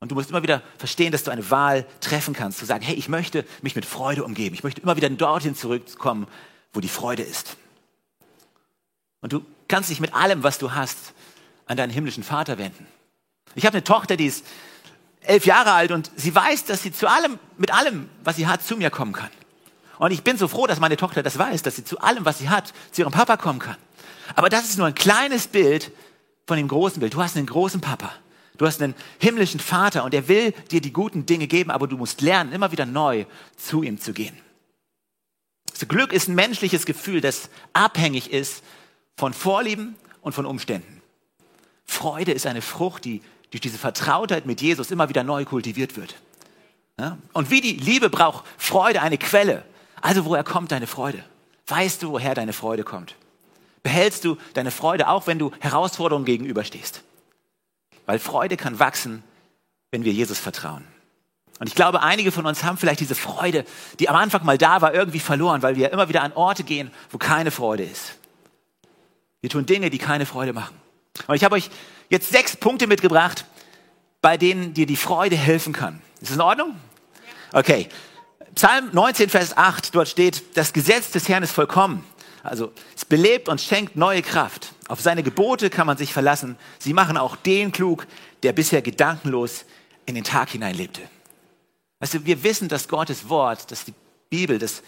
Und 0.00 0.10
du 0.10 0.14
musst 0.14 0.30
immer 0.30 0.42
wieder 0.42 0.62
verstehen, 0.78 1.12
dass 1.12 1.24
du 1.24 1.30
eine 1.30 1.50
Wahl 1.50 1.86
treffen 2.00 2.34
kannst, 2.34 2.58
zu 2.58 2.66
sagen, 2.66 2.84
hey, 2.84 2.94
ich 2.94 3.08
möchte 3.08 3.44
mich 3.62 3.74
mit 3.76 3.86
Freude 3.86 4.24
umgeben. 4.24 4.54
Ich 4.54 4.62
möchte 4.62 4.80
immer 4.80 4.96
wieder 4.96 5.08
dorthin 5.08 5.54
zurückkommen, 5.54 6.26
wo 6.72 6.80
die 6.80 6.88
Freude 6.88 7.22
ist. 7.22 7.56
Und 9.22 9.32
du 9.32 9.44
kannst 9.68 9.90
dich 9.90 10.00
mit 10.00 10.14
allem, 10.14 10.42
was 10.42 10.58
du 10.58 10.74
hast, 10.74 11.14
an 11.66 11.76
deinen 11.76 11.90
himmlischen 11.90 12.22
Vater 12.22 12.58
wenden. 12.58 12.86
Ich 13.54 13.64
habe 13.64 13.74
eine 13.74 13.84
Tochter, 13.84 14.16
die 14.16 14.26
ist 14.26 14.44
elf 15.22 15.46
Jahre 15.46 15.72
alt 15.72 15.90
und 15.90 16.10
sie 16.14 16.34
weiß, 16.34 16.64
dass 16.64 16.82
sie 16.82 16.92
zu 16.92 17.08
allem, 17.08 17.38
mit 17.56 17.72
allem, 17.72 18.08
was 18.22 18.36
sie 18.36 18.46
hat, 18.46 18.62
zu 18.62 18.76
mir 18.76 18.90
kommen 18.90 19.12
kann. 19.12 19.30
Und 19.98 20.10
ich 20.12 20.22
bin 20.22 20.36
so 20.36 20.46
froh, 20.46 20.66
dass 20.66 20.78
meine 20.78 20.96
Tochter 20.96 21.22
das 21.22 21.38
weiß, 21.38 21.62
dass 21.62 21.76
sie 21.76 21.84
zu 21.84 21.98
allem, 22.00 22.24
was 22.24 22.38
sie 22.38 22.50
hat, 22.50 22.72
zu 22.92 23.00
ihrem 23.00 23.12
Papa 23.12 23.36
kommen 23.36 23.58
kann. 23.58 23.76
Aber 24.34 24.50
das 24.50 24.64
ist 24.64 24.76
nur 24.76 24.86
ein 24.86 24.94
kleines 24.94 25.46
Bild 25.46 25.90
von 26.46 26.58
dem 26.58 26.68
großen 26.68 27.00
Bild. 27.00 27.14
Du 27.14 27.22
hast 27.22 27.36
einen 27.36 27.46
großen 27.46 27.80
Papa. 27.80 28.12
Du 28.58 28.66
hast 28.66 28.80
einen 28.82 28.94
himmlischen 29.18 29.60
Vater 29.60 30.04
und 30.04 30.14
er 30.14 30.28
will 30.28 30.52
dir 30.70 30.80
die 30.80 30.92
guten 30.92 31.26
Dinge 31.26 31.46
geben, 31.46 31.70
aber 31.70 31.86
du 31.86 31.96
musst 31.96 32.20
lernen, 32.20 32.52
immer 32.52 32.72
wieder 32.72 32.86
neu 32.86 33.26
zu 33.56 33.82
ihm 33.82 34.00
zu 34.00 34.12
gehen. 34.12 34.36
Das 35.70 35.86
Glück 35.88 36.12
ist 36.12 36.28
ein 36.28 36.34
menschliches 36.34 36.86
Gefühl, 36.86 37.20
das 37.20 37.50
abhängig 37.72 38.32
ist 38.32 38.62
von 39.16 39.34
Vorlieben 39.34 39.96
und 40.22 40.32
von 40.32 40.46
Umständen. 40.46 41.02
Freude 41.84 42.32
ist 42.32 42.46
eine 42.46 42.62
Frucht, 42.62 43.04
die 43.04 43.22
durch 43.50 43.60
diese 43.60 43.78
Vertrautheit 43.78 44.46
mit 44.46 44.60
Jesus 44.60 44.90
immer 44.90 45.08
wieder 45.08 45.22
neu 45.22 45.44
kultiviert 45.44 45.96
wird. 45.96 46.16
Ja? 46.98 47.18
Und 47.32 47.50
wie 47.50 47.60
die 47.60 47.74
Liebe 47.74 48.10
braucht 48.10 48.44
Freude 48.56 49.02
eine 49.02 49.18
Quelle. 49.18 49.64
Also 50.00 50.24
woher 50.24 50.44
kommt 50.44 50.72
deine 50.72 50.86
Freude? 50.86 51.24
Weißt 51.66 52.02
du, 52.02 52.12
woher 52.12 52.34
deine 52.34 52.52
Freude 52.52 52.82
kommt? 52.82 53.14
Behältst 53.82 54.24
du 54.24 54.36
deine 54.54 54.70
Freude 54.70 55.08
auch, 55.08 55.26
wenn 55.26 55.38
du 55.38 55.52
Herausforderungen 55.60 56.24
gegenüberstehst? 56.24 57.02
Weil 58.06 58.18
Freude 58.18 58.56
kann 58.56 58.78
wachsen, 58.78 59.22
wenn 59.90 60.04
wir 60.04 60.12
Jesus 60.12 60.38
vertrauen. 60.38 60.84
Und 61.58 61.68
ich 61.68 61.74
glaube, 61.74 62.02
einige 62.02 62.32
von 62.32 62.46
uns 62.46 62.64
haben 62.64 62.76
vielleicht 62.76 63.00
diese 63.00 63.14
Freude, 63.14 63.64
die 63.98 64.08
am 64.08 64.16
Anfang 64.16 64.44
mal 64.44 64.58
da 64.58 64.82
war, 64.82 64.94
irgendwie 64.94 65.20
verloren, 65.20 65.62
weil 65.62 65.76
wir 65.76 65.90
immer 65.92 66.08
wieder 66.08 66.22
an 66.22 66.32
Orte 66.32 66.64
gehen, 66.64 66.90
wo 67.10 67.18
keine 67.18 67.50
Freude 67.50 67.84
ist. 67.84 68.16
Wir 69.40 69.50
tun 69.50 69.64
Dinge, 69.64 69.90
die 69.90 69.98
keine 69.98 70.26
Freude 70.26 70.52
machen. 70.52 70.76
Und 71.26 71.34
ich 71.34 71.44
habe 71.44 71.54
euch 71.54 71.70
jetzt 72.10 72.30
sechs 72.30 72.56
Punkte 72.56 72.86
mitgebracht, 72.86 73.46
bei 74.20 74.36
denen 74.36 74.74
dir 74.74 74.86
die 74.86 74.96
Freude 74.96 75.36
helfen 75.36 75.72
kann. 75.72 76.02
Ist 76.20 76.30
das 76.30 76.36
in 76.36 76.40
Ordnung? 76.42 76.76
Okay. 77.52 77.88
Psalm 78.54 78.90
19, 78.92 79.28
Vers 79.30 79.56
8, 79.56 79.94
dort 79.94 80.08
steht, 80.08 80.56
das 80.56 80.72
Gesetz 80.72 81.10
des 81.10 81.28
Herrn 81.28 81.42
ist 81.42 81.52
vollkommen. 81.52 82.04
Also 82.48 82.72
es 82.94 83.04
belebt 83.04 83.48
und 83.48 83.60
schenkt 83.60 83.96
neue 83.96 84.22
Kraft. 84.22 84.72
Auf 84.88 85.00
seine 85.00 85.22
Gebote 85.22 85.70
kann 85.70 85.86
man 85.86 85.96
sich 85.96 86.12
verlassen. 86.12 86.56
Sie 86.78 86.92
machen 86.92 87.16
auch 87.16 87.36
den 87.36 87.72
klug, 87.72 88.06
der 88.42 88.52
bisher 88.52 88.82
gedankenlos 88.82 89.64
in 90.04 90.14
den 90.14 90.24
Tag 90.24 90.50
hineinlebte. 90.50 91.02
Also 91.98 92.24
wir 92.24 92.42
wissen, 92.42 92.68
dass 92.68 92.88
Gottes 92.88 93.28
Wort, 93.28 93.70
dass 93.70 93.84
die 93.84 93.94
Bibel, 94.30 94.58
dass, 94.58 94.82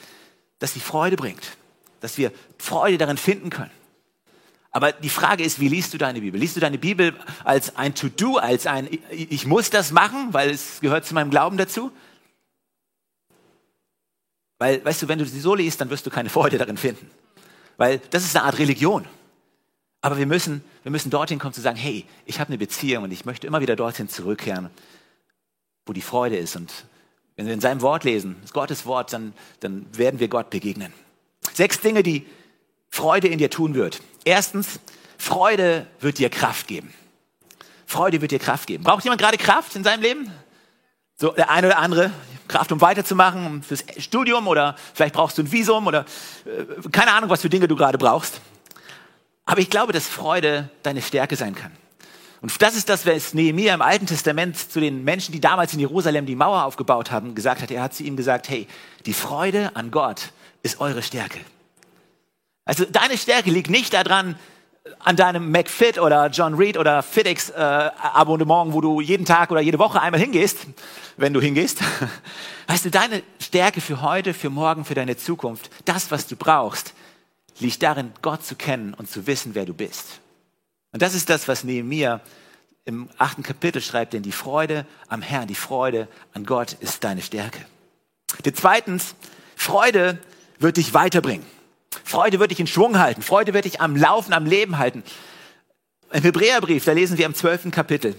dass 0.59 0.75
die 0.75 0.81
Freude 0.81 1.17
bringt, 1.17 1.57
dass 2.00 2.19
wir 2.19 2.33
Freude 2.59 2.99
darin 2.99 3.17
finden 3.17 3.50
können. 3.50 3.71
Aber 4.71 4.93
die 4.93 5.09
Frage 5.09 5.43
ist, 5.43 5.61
wie 5.61 5.69
liest 5.69 5.95
du 5.95 5.99
deine 5.99 6.21
Bibel? 6.21 6.38
Liest 6.38 6.57
du 6.57 6.61
deine 6.61 6.79
Bibel 6.79 7.15
als 7.43 7.77
ein 7.77 7.95
To-Do, 7.95 8.37
als 8.37 8.67
ein 8.67 8.88
Ich 9.11 9.47
muss 9.47 9.71
das 9.71 9.93
machen, 9.93 10.33
weil 10.33 10.50
es 10.50 10.81
gehört 10.81 11.07
zu 11.07 11.15
meinem 11.15 11.31
Glauben 11.31 11.57
dazu? 11.57 11.91
Weil, 14.59 14.85
weißt 14.85 15.03
du, 15.03 15.09
wenn 15.09 15.19
du 15.19 15.25
sie 15.25 15.41
so 15.41 15.55
liest, 15.55 15.81
dann 15.81 15.88
wirst 15.88 16.05
du 16.05 16.11
keine 16.11 16.29
Freude 16.29 16.59
darin 16.59 16.77
finden. 16.77 17.11
Weil 17.79 18.01
das 18.11 18.25
ist 18.25 18.37
eine 18.37 18.45
Art 18.45 18.59
Religion. 18.59 19.07
Aber 20.03 20.19
wir 20.19 20.27
müssen, 20.27 20.63
wir 20.83 20.93
müssen 20.93 21.11
dorthin 21.11 21.39
kommen 21.39 21.55
zu 21.55 21.61
sagen, 21.61 21.77
hey, 21.77 22.05
ich 22.27 22.39
habe 22.39 22.49
eine 22.49 22.59
Beziehung 22.59 23.05
und 23.05 23.13
ich 23.13 23.25
möchte 23.25 23.47
immer 23.47 23.61
wieder 23.61 23.77
dorthin 23.77 24.09
zurückkehren, 24.09 24.69
wo 25.87 25.93
die 25.93 26.03
Freude 26.03 26.37
ist. 26.37 26.57
Und 26.57 26.73
wenn 27.37 27.47
wir 27.47 27.55
in 27.55 27.61
seinem 27.61 27.81
Wort 27.81 28.05
lesen, 28.05 28.37
Gottes 28.53 28.85
Wort, 28.85 29.13
dann, 29.13 29.33
dann 29.61 29.87
werden 29.97 30.21
wir 30.21 30.29
Gott 30.29 30.51
begegnen. 30.51 30.93
Sechs 31.53 31.81
Dinge, 31.81 32.03
die 32.03 32.27
Freude 32.91 33.29
in 33.29 33.39
dir 33.39 33.51
tun 33.51 33.75
wird. 33.75 34.01
Erstens, 34.25 34.81
Freude 35.17 35.87
wird 36.01 36.19
dir 36.19 36.31
Kraft 36.31 36.67
geben. 36.67 36.93
Freude 37.87 38.21
wird 38.21 38.33
dir 38.33 38.39
Kraft 38.39 38.67
geben. 38.67 38.85
Braucht 38.85 39.05
jemand 39.05 39.21
gerade 39.21 39.39
Kraft 39.39 39.75
in 39.75 39.85
seinem 39.85 40.03
Leben? 40.03 40.31
So, 41.17 41.31
der 41.33 41.51
eine 41.51 41.69
oder 41.69 41.79
andere, 41.79 42.13
Kraft, 42.49 42.73
um 42.73 42.81
weiterzumachen, 42.81 43.62
fürs 43.62 43.85
Studium 43.99 44.47
oder 44.49 44.75
vielleicht 44.95 45.14
brauchst 45.14 45.38
du 45.38 45.43
ein 45.43 45.52
Visum 45.52 45.87
oder 45.87 46.05
äh, 46.45 46.88
keine 46.90 47.12
Ahnung, 47.12 47.31
was 47.31 47.43
für 47.43 47.50
Dinge 47.50 47.69
du 47.69 47.76
gerade 47.76 47.99
brauchst. 47.99 48.40
Aber 49.45 49.61
ich 49.61 49.71
glaube, 49.71 49.93
dass 49.93 50.07
Freude 50.07 50.69
deine 50.83 51.00
Stärke 51.00 51.37
sein 51.37 51.55
kann. 51.55 51.73
Und 52.40 52.62
das 52.62 52.76
ist 52.76 52.88
das, 52.88 53.05
was 53.07 53.35
Nehemiah 53.35 53.75
im 53.75 53.83
Alten 53.83 54.07
Testament 54.07 54.57
zu 54.57 54.81
den 54.81 55.02
Menschen, 55.02 55.33
die 55.33 55.40
damals 55.40 55.73
in 55.73 55.81
Jerusalem 55.81 56.26
die 56.26 56.37
Mauer 56.37 56.64
aufgebaut 56.64 57.11
haben, 57.11 57.35
gesagt 57.35 57.62
hat. 57.62 57.71
Er 57.71 57.83
hat 57.83 57.95
zu 57.95 58.05
ihnen 58.05 58.17
gesagt, 58.17 58.49
hey, 58.49 58.69
die 59.07 59.12
Freude 59.12 59.75
an 59.75 59.90
Gott 59.90 60.33
ist 60.62 60.81
eure 60.81 61.02
Stärke. 61.02 61.40
Also 62.64 62.85
deine 62.85 63.17
Stärke 63.17 63.50
liegt 63.50 63.71
nicht 63.71 63.95
daran, 63.95 64.37
an 64.99 65.16
deinem 65.16 65.50
McFit 65.50 65.99
oder 65.99 66.28
John 66.28 66.54
Reed 66.54 66.76
oder 66.76 67.02
FitX 67.02 67.50
äh, 67.50 67.54
Abonnement, 67.54 68.73
wo 68.73 68.80
du 68.80 69.00
jeden 69.00 69.25
Tag 69.25 69.50
oder 69.50 69.61
jede 69.61 69.78
Woche 69.78 70.00
einmal 70.00 70.21
hingehst, 70.21 70.59
wenn 71.16 71.33
du 71.33 71.40
hingehst. 71.40 71.80
Weißt 72.66 72.85
du, 72.85 72.90
deine 72.90 73.23
Stärke 73.40 73.80
für 73.80 74.02
heute, 74.02 74.35
für 74.35 74.50
morgen, 74.50 74.85
für 74.85 74.95
deine 74.95 75.16
Zukunft, 75.16 75.71
das, 75.85 76.11
was 76.11 76.26
du 76.26 76.37
brauchst, 76.37 76.95
liegt 77.61 77.83
darin, 77.83 78.12
Gott 78.23 78.45
zu 78.45 78.54
kennen 78.54 78.95
und 78.95 79.11
zu 79.11 79.26
wissen, 79.26 79.54
wer 79.54 79.66
du 79.66 79.75
bist. 79.75 80.21
Und 80.92 81.02
das 81.02 81.14
ist 81.14 81.28
das, 81.30 81.49
was 81.49 81.64
Nehemiah 81.64 82.21
im 82.85 83.09
achten 83.18 83.42
Kapitel 83.42 83.83
schreibt, 83.83 84.14
denn 84.14 84.23
die 84.23 84.33
Freude 84.33 84.87
am 85.09 85.21
Herrn, 85.21 85.47
die 85.47 85.54
Freude 85.54 86.09
an 86.33 86.47
Gott 86.47 86.73
ist 86.80 87.04
deine 87.04 87.21
Stärke. 87.21 87.64
Die 88.45 88.52
zweitens, 88.52 89.14
Freude 89.57 90.18
wird 90.59 90.76
dich 90.78 90.95
weiterbringen. 90.95 91.45
Freude 92.09 92.41
wird 92.41 92.50
dich 92.50 92.61
in 92.61 92.67
Schwung 92.67 92.99
halten. 92.99 93.21
Freude 93.21 93.53
wird 93.53 93.67
dich 93.67 93.81
am 93.83 93.95
Laufen, 93.95 94.33
am 94.33 94.47
Leben 94.47 94.79
halten. 94.79 95.03
Im 96.11 96.23
Hebräerbrief, 96.23 96.87
da 96.87 96.93
lesen 96.93 97.19
wir 97.19 97.27
im 97.27 97.35
zwölften 97.35 97.71
Kapitel. 97.71 98.17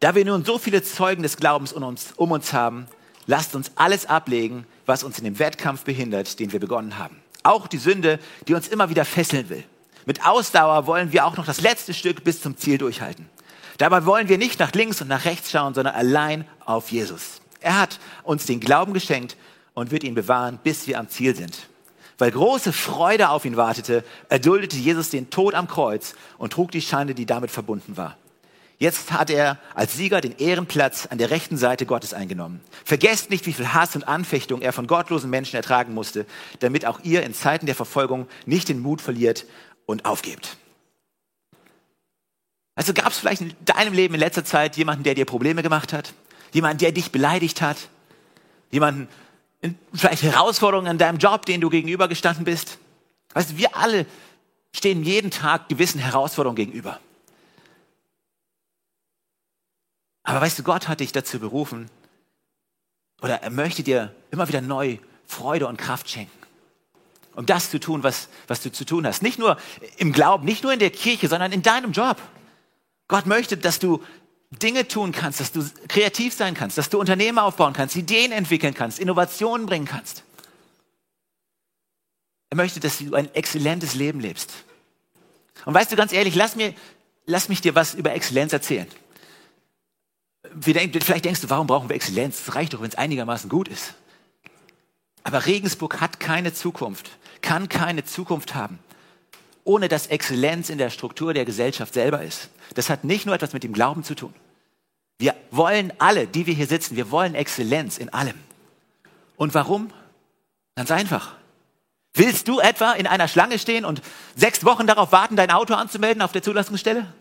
Da 0.00 0.14
wir 0.14 0.24
nun 0.24 0.44
so 0.44 0.58
viele 0.58 0.82
Zeugen 0.82 1.22
des 1.22 1.36
Glaubens 1.36 1.74
um 1.74 1.82
uns, 1.82 2.12
um 2.16 2.30
uns 2.30 2.54
haben, 2.54 2.86
lasst 3.26 3.54
uns 3.54 3.72
alles 3.74 4.06
ablegen, 4.06 4.66
was 4.86 5.04
uns 5.04 5.18
in 5.18 5.24
dem 5.24 5.38
Wettkampf 5.38 5.84
behindert, 5.84 6.40
den 6.40 6.50
wir 6.52 6.60
begonnen 6.60 6.98
haben. 6.98 7.20
Auch 7.42 7.66
die 7.66 7.76
Sünde, 7.76 8.18
die 8.48 8.54
uns 8.54 8.68
immer 8.68 8.88
wieder 8.88 9.04
fesseln 9.04 9.50
will. 9.50 9.64
Mit 10.06 10.24
Ausdauer 10.26 10.86
wollen 10.86 11.12
wir 11.12 11.26
auch 11.26 11.36
noch 11.36 11.44
das 11.46 11.60
letzte 11.60 11.92
Stück 11.92 12.24
bis 12.24 12.40
zum 12.40 12.56
Ziel 12.56 12.78
durchhalten. 12.78 13.28
Dabei 13.76 14.06
wollen 14.06 14.30
wir 14.30 14.38
nicht 14.38 14.58
nach 14.60 14.72
links 14.72 15.02
und 15.02 15.08
nach 15.08 15.26
rechts 15.26 15.50
schauen, 15.50 15.74
sondern 15.74 15.94
allein 15.94 16.46
auf 16.64 16.90
Jesus. 16.90 17.42
Er 17.60 17.78
hat 17.78 17.98
uns 18.22 18.46
den 18.46 18.60
Glauben 18.60 18.94
geschenkt 18.94 19.36
und 19.74 19.90
wird 19.90 20.04
ihn 20.04 20.14
bewahren, 20.14 20.58
bis 20.62 20.86
wir 20.86 20.98
am 20.98 21.10
Ziel 21.10 21.36
sind. 21.36 21.68
Weil 22.18 22.30
große 22.30 22.72
Freude 22.72 23.28
auf 23.28 23.44
ihn 23.44 23.56
wartete, 23.56 24.04
erduldete 24.28 24.76
Jesus 24.76 25.10
den 25.10 25.30
Tod 25.30 25.54
am 25.54 25.68
Kreuz 25.68 26.14
und 26.38 26.52
trug 26.52 26.70
die 26.70 26.80
Schande, 26.80 27.14
die 27.14 27.26
damit 27.26 27.50
verbunden 27.50 27.96
war. 27.96 28.16
Jetzt 28.78 29.10
hat 29.12 29.30
er 29.30 29.58
als 29.74 29.94
Sieger 29.94 30.20
den 30.20 30.36
Ehrenplatz 30.36 31.06
an 31.06 31.16
der 31.16 31.30
rechten 31.30 31.56
Seite 31.56 31.86
Gottes 31.86 32.12
eingenommen. 32.12 32.60
Vergesst 32.84 33.30
nicht, 33.30 33.46
wie 33.46 33.54
viel 33.54 33.72
Hass 33.72 33.96
und 33.96 34.06
Anfechtung 34.06 34.60
er 34.60 34.74
von 34.74 34.86
gottlosen 34.86 35.30
Menschen 35.30 35.56
ertragen 35.56 35.94
musste, 35.94 36.26
damit 36.60 36.84
auch 36.84 37.00
ihr 37.02 37.22
in 37.22 37.32
Zeiten 37.32 37.64
der 37.64 37.74
Verfolgung 37.74 38.28
nicht 38.44 38.68
den 38.68 38.80
Mut 38.80 39.00
verliert 39.00 39.46
und 39.86 40.04
aufgebt. 40.04 40.58
Also 42.74 42.92
gab 42.92 43.08
es 43.08 43.18
vielleicht 43.18 43.40
in 43.40 43.54
deinem 43.64 43.94
Leben 43.94 44.12
in 44.12 44.20
letzter 44.20 44.44
Zeit 44.44 44.76
jemanden, 44.76 45.04
der 45.04 45.14
dir 45.14 45.24
Probleme 45.24 45.62
gemacht 45.62 45.94
hat? 45.94 46.12
Jemanden, 46.52 46.78
der 46.78 46.92
dich 46.92 47.10
beleidigt 47.10 47.62
hat? 47.62 47.88
Jemanden, 48.70 49.08
vielleicht 49.92 50.22
Herausforderungen 50.22 50.90
in 50.90 50.98
deinem 50.98 51.18
Job, 51.18 51.46
denen 51.46 51.60
du 51.60 51.70
gegenübergestanden 51.70 52.44
bist. 52.44 52.78
Weißt 53.34 53.50
du, 53.50 53.56
wir 53.56 53.76
alle 53.76 54.06
stehen 54.72 55.02
jeden 55.02 55.30
Tag 55.30 55.68
gewissen 55.68 55.98
Herausforderungen 55.98 56.56
gegenüber. 56.56 57.00
Aber 60.22 60.40
weißt 60.40 60.58
du, 60.58 60.62
Gott 60.62 60.88
hat 60.88 61.00
dich 61.00 61.12
dazu 61.12 61.38
berufen, 61.38 61.88
oder 63.22 63.42
er 63.42 63.50
möchte 63.50 63.82
dir 63.82 64.14
immer 64.30 64.48
wieder 64.48 64.60
neu 64.60 64.98
Freude 65.26 65.66
und 65.66 65.78
Kraft 65.78 66.10
schenken, 66.10 66.36
um 67.34 67.46
das 67.46 67.70
zu 67.70 67.80
tun, 67.80 68.02
was, 68.02 68.28
was 68.46 68.60
du 68.60 68.70
zu 68.70 68.84
tun 68.84 69.06
hast. 69.06 69.22
Nicht 69.22 69.38
nur 69.38 69.56
im 69.96 70.12
Glauben, 70.12 70.44
nicht 70.44 70.62
nur 70.62 70.72
in 70.72 70.78
der 70.78 70.90
Kirche, 70.90 71.28
sondern 71.28 71.52
in 71.52 71.62
deinem 71.62 71.92
Job. 71.92 72.20
Gott 73.08 73.26
möchte, 73.26 73.56
dass 73.56 73.78
du 73.78 74.02
Dinge 74.50 74.86
tun 74.86 75.12
kannst, 75.12 75.40
dass 75.40 75.52
du 75.52 75.68
kreativ 75.88 76.32
sein 76.34 76.54
kannst, 76.54 76.78
dass 76.78 76.88
du 76.88 77.00
Unternehmen 77.00 77.38
aufbauen 77.38 77.72
kannst, 77.72 77.96
Ideen 77.96 78.32
entwickeln 78.32 78.74
kannst, 78.74 78.98
Innovationen 78.98 79.66
bringen 79.66 79.86
kannst. 79.86 80.22
Er 82.50 82.56
möchte, 82.56 82.78
dass 82.80 82.98
du 82.98 83.14
ein 83.14 83.34
exzellentes 83.34 83.94
Leben 83.94 84.20
lebst. 84.20 84.52
Und 85.64 85.74
weißt 85.74 85.90
du 85.90 85.96
ganz 85.96 86.12
ehrlich, 86.12 86.34
lass, 86.36 86.54
mir, 86.54 86.74
lass 87.26 87.48
mich 87.48 87.60
dir 87.60 87.74
was 87.74 87.94
über 87.94 88.12
Exzellenz 88.12 88.52
erzählen. 88.52 88.86
Vielleicht 90.60 91.24
denkst 91.24 91.40
du, 91.40 91.50
warum 91.50 91.66
brauchen 91.66 91.88
wir 91.88 91.96
Exzellenz? 91.96 92.40
Es 92.40 92.54
reicht 92.54 92.72
doch, 92.72 92.80
wenn 92.80 92.88
es 92.88 92.94
einigermaßen 92.94 93.50
gut 93.50 93.66
ist. 93.68 93.94
Aber 95.24 95.44
Regensburg 95.44 96.00
hat 96.00 96.20
keine 96.20 96.54
Zukunft, 96.54 97.10
kann 97.42 97.68
keine 97.68 98.04
Zukunft 98.04 98.54
haben, 98.54 98.78
ohne 99.66 99.88
dass 99.88 100.06
Exzellenz 100.06 100.70
in 100.70 100.78
der 100.78 100.90
Struktur 100.90 101.34
der 101.34 101.44
Gesellschaft 101.44 101.92
selber 101.92 102.22
ist. 102.22 102.50
Das 102.74 102.88
hat 102.88 103.04
nicht 103.04 103.26
nur 103.26 103.34
etwas 103.34 103.52
mit 103.52 103.64
dem 103.64 103.72
Glauben 103.72 104.04
zu 104.04 104.14
tun. 104.14 104.32
Wir 105.18 105.34
wollen 105.50 105.92
alle, 105.98 106.26
die 106.26 106.46
wir 106.46 106.54
hier 106.54 106.66
sitzen, 106.66 106.96
wir 106.96 107.10
wollen 107.10 107.34
Exzellenz 107.34 107.98
in 107.98 108.12
allem. 108.12 108.36
Und 109.36 109.54
warum? 109.54 109.90
Ganz 110.76 110.90
einfach. 110.90 111.34
Willst 112.14 112.48
du 112.48 112.60
etwa 112.60 112.92
in 112.92 113.06
einer 113.06 113.28
Schlange 113.28 113.58
stehen 113.58 113.84
und 113.84 114.02
sechs 114.36 114.64
Wochen 114.64 114.86
darauf 114.86 115.10
warten, 115.12 115.36
dein 115.36 115.50
Auto 115.50 115.74
anzumelden 115.74 116.22
auf 116.22 116.32
der 116.32 116.42
Zulassungsstelle? 116.42 117.12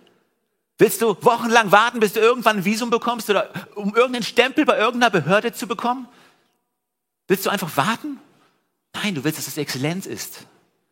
Willst 0.77 1.01
du 1.01 1.17
wochenlang 1.21 1.71
warten, 1.71 1.99
bis 1.99 2.13
du 2.13 2.19
irgendwann 2.19 2.57
ein 2.57 2.65
Visum 2.65 2.89
bekommst 2.89 3.29
oder 3.29 3.49
um 3.75 3.95
irgendeinen 3.95 4.23
Stempel 4.23 4.65
bei 4.65 4.77
irgendeiner 4.77 5.09
Behörde 5.09 5.51
zu 5.51 5.67
bekommen? 5.67 6.07
Willst 7.27 7.45
du 7.45 7.49
einfach 7.49 7.75
warten? 7.75 8.19
Nein, 8.93 9.15
du 9.15 9.23
willst, 9.23 9.39
dass 9.39 9.47
es 9.47 9.57
Exzellenz 9.57 10.05
ist, 10.05 10.45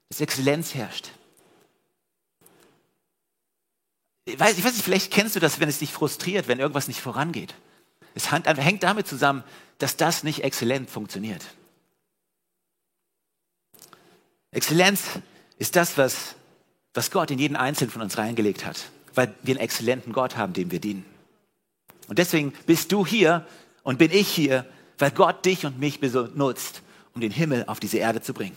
dass 0.09 0.19
Exzellenz 0.19 0.73
herrscht. 0.73 1.09
Ich 4.25 4.39
weiß, 4.39 4.57
ich 4.57 4.63
weiß 4.63 4.73
nicht, 4.73 4.83
vielleicht 4.83 5.11
kennst 5.11 5.35
du 5.35 5.39
das, 5.39 5.59
wenn 5.59 5.69
es 5.69 5.79
dich 5.79 5.91
frustriert, 5.91 6.47
wenn 6.47 6.59
irgendwas 6.59 6.87
nicht 6.87 7.01
vorangeht. 7.01 7.53
Es 8.15 8.31
hängt 8.31 8.83
damit 8.83 9.07
zusammen, 9.07 9.43
dass 9.79 9.97
das 9.97 10.23
nicht 10.23 10.43
exzellent 10.43 10.89
funktioniert. 10.89 11.43
Exzellenz 14.51 15.19
ist 15.57 15.75
das, 15.75 15.97
was, 15.97 16.35
was 16.93 17.11
Gott 17.11 17.31
in 17.31 17.39
jeden 17.39 17.55
Einzelnen 17.55 17.91
von 17.91 18.01
uns 18.01 18.17
reingelegt 18.17 18.65
hat, 18.65 18.79
weil 19.15 19.33
wir 19.41 19.55
einen 19.55 19.63
exzellenten 19.63 20.13
Gott 20.13 20.37
haben, 20.37 20.53
dem 20.53 20.71
wir 20.71 20.79
dienen. 20.79 21.05
Und 22.07 22.19
deswegen 22.19 22.53
bist 22.65 22.91
du 22.91 23.05
hier 23.05 23.47
und 23.81 23.97
bin 23.97 24.11
ich 24.11 24.29
hier, 24.29 24.65
weil 24.99 25.11
Gott 25.11 25.43
dich 25.45 25.65
und 25.65 25.79
mich 25.79 25.99
benutzt, 25.99 26.81
um 27.15 27.21
den 27.21 27.31
Himmel 27.31 27.65
auf 27.67 27.79
diese 27.79 27.97
Erde 27.97 28.21
zu 28.21 28.33
bringen. 28.33 28.55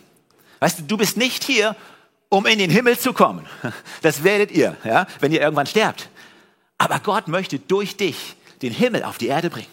Weißt 0.60 0.80
du, 0.80 0.82
du 0.84 0.96
bist 0.96 1.16
nicht 1.16 1.44
hier, 1.44 1.76
um 2.36 2.46
in 2.46 2.58
den 2.58 2.70
Himmel 2.70 2.98
zu 2.98 3.12
kommen. 3.12 3.46
Das 4.02 4.22
werdet 4.22 4.50
ihr, 4.50 4.76
ja, 4.84 5.06
wenn 5.20 5.32
ihr 5.32 5.40
irgendwann 5.40 5.66
sterbt. 5.66 6.10
Aber 6.78 7.00
Gott 7.00 7.28
möchte 7.28 7.58
durch 7.58 7.96
dich 7.96 8.36
den 8.62 8.72
Himmel 8.72 9.04
auf 9.04 9.18
die 9.18 9.28
Erde 9.28 9.48
bringen. 9.48 9.70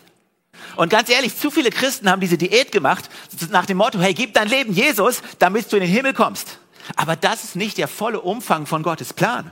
Und 0.77 0.89
ganz 0.89 1.09
ehrlich, 1.09 1.37
zu 1.37 1.51
viele 1.51 1.69
Christen 1.69 2.09
haben 2.09 2.21
diese 2.21 2.37
Diät 2.37 2.71
gemacht 2.71 3.09
nach 3.51 3.65
dem 3.65 3.77
Motto, 3.77 3.99
hey, 3.99 4.13
gib 4.13 4.33
dein 4.33 4.47
Leben 4.47 4.73
Jesus, 4.73 5.21
damit 5.39 5.71
du 5.71 5.75
in 5.75 5.81
den 5.81 5.91
Himmel 5.91 6.13
kommst. 6.13 6.59
Aber 6.95 7.15
das 7.15 7.43
ist 7.43 7.55
nicht 7.55 7.77
der 7.77 7.87
volle 7.87 8.21
Umfang 8.21 8.65
von 8.65 8.81
Gottes 8.81 9.13
Plan. 9.13 9.51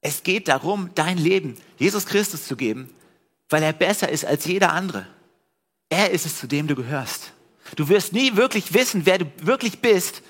Es 0.00 0.22
geht 0.22 0.48
darum, 0.48 0.90
dein 0.94 1.18
Leben 1.18 1.56
Jesus 1.78 2.06
Christus 2.06 2.44
zu 2.44 2.56
geben, 2.56 2.92
weil 3.48 3.62
er 3.62 3.72
besser 3.72 4.08
ist 4.08 4.24
als 4.24 4.46
jeder 4.46 4.72
andere. 4.72 5.06
Er 5.90 6.10
ist 6.10 6.26
es, 6.26 6.38
zu 6.38 6.46
dem 6.46 6.66
du 6.66 6.74
gehörst. 6.74 7.32
Du 7.76 7.88
wirst 7.88 8.12
nie 8.12 8.36
wirklich 8.36 8.74
wissen, 8.74 9.06
wer 9.06 9.18
du 9.18 9.26
wirklich 9.42 9.80
bist, 9.80 10.22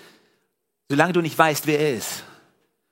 solange 0.90 1.12
du 1.12 1.20
nicht 1.20 1.38
weißt, 1.38 1.68
wer 1.68 1.78
er 1.78 1.94
ist. 1.94 2.24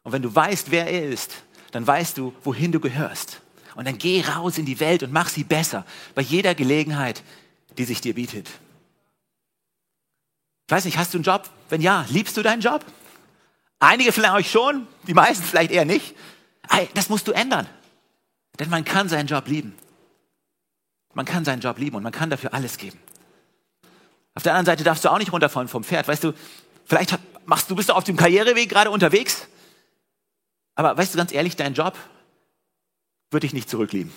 Und 0.05 0.13
wenn 0.13 0.23
du 0.23 0.33
weißt, 0.33 0.71
wer 0.71 0.87
er 0.87 1.09
ist, 1.09 1.43
dann 1.73 1.85
weißt 1.85 2.17
du, 2.17 2.33
wohin 2.45 2.71
du 2.71 2.79
gehörst. 2.79 3.41
Und 3.75 3.87
dann 3.87 3.99
geh 3.99 4.23
raus 4.23 4.57
in 4.57 4.65
die 4.65 4.79
Welt 4.79 5.03
und 5.03 5.13
mach 5.13 5.29
sie 5.29 5.43
besser 5.43 5.85
bei 6.15 6.23
jeder 6.23 6.55
Gelegenheit, 6.55 7.25
die 7.77 7.85
sich 7.85 8.01
dir 8.01 8.15
bietet. 8.15 8.49
Ich 10.69 10.73
weiß 10.73 10.85
nicht, 10.85 10.97
hast 10.97 11.13
du 11.13 11.19
einen 11.19 11.25
Job? 11.25 11.51
Wenn 11.71 11.81
ja, 11.81 12.07
liebst 12.09 12.37
du 12.37 12.43
deinen 12.43 12.63
Job? 12.63 12.85
Einige 13.81 14.13
von 14.13 14.25
euch 14.27 14.49
schon, 14.49 14.87
die 15.09 15.15
meisten 15.15 15.43
vielleicht 15.43 15.73
eher 15.73 15.85
nicht. 15.85 16.15
Das 16.95 17.09
musst 17.09 17.27
du 17.27 17.33
ändern. 17.33 17.67
Denn 18.61 18.71
man 18.71 18.85
kann 18.85 19.09
seinen 19.09 19.27
Job 19.27 19.49
lieben. 19.49 19.77
Man 21.15 21.27
kann 21.27 21.45
seinen 21.45 21.61
Job 21.61 21.79
lieben 21.79 21.97
und 21.97 22.05
man 22.05 22.13
kann 22.13 22.31
dafür 22.31 22.55
alles 22.55 22.77
geben. 22.77 23.01
Auf 24.35 24.45
der 24.45 24.53
anderen 24.53 24.67
Seite 24.67 24.85
darfst 24.85 25.05
du 25.05 25.09
auch 25.09 25.19
nicht 25.19 25.33
runterfallen 25.33 25.69
vom 25.69 25.83
Pferd. 25.83 26.07
Weißt 26.07 26.23
du, 26.23 26.33
vielleicht 26.85 27.19
machst 27.49 27.71
du, 27.71 27.75
bist 27.75 27.91
auf 27.91 28.05
dem 28.05 28.17
Karriereweg 28.17 28.69
gerade 28.69 28.91
unterwegs. 28.91 29.49
Aber 30.75 30.97
weißt 30.97 31.15
du 31.15 31.19
ganz 31.19 31.33
ehrlich, 31.33 31.57
dein 31.57 31.73
Job 31.73 31.97
würde 33.31 33.47
ich 33.47 33.55
nicht 33.55 33.71
zurücklieben. 33.71 34.13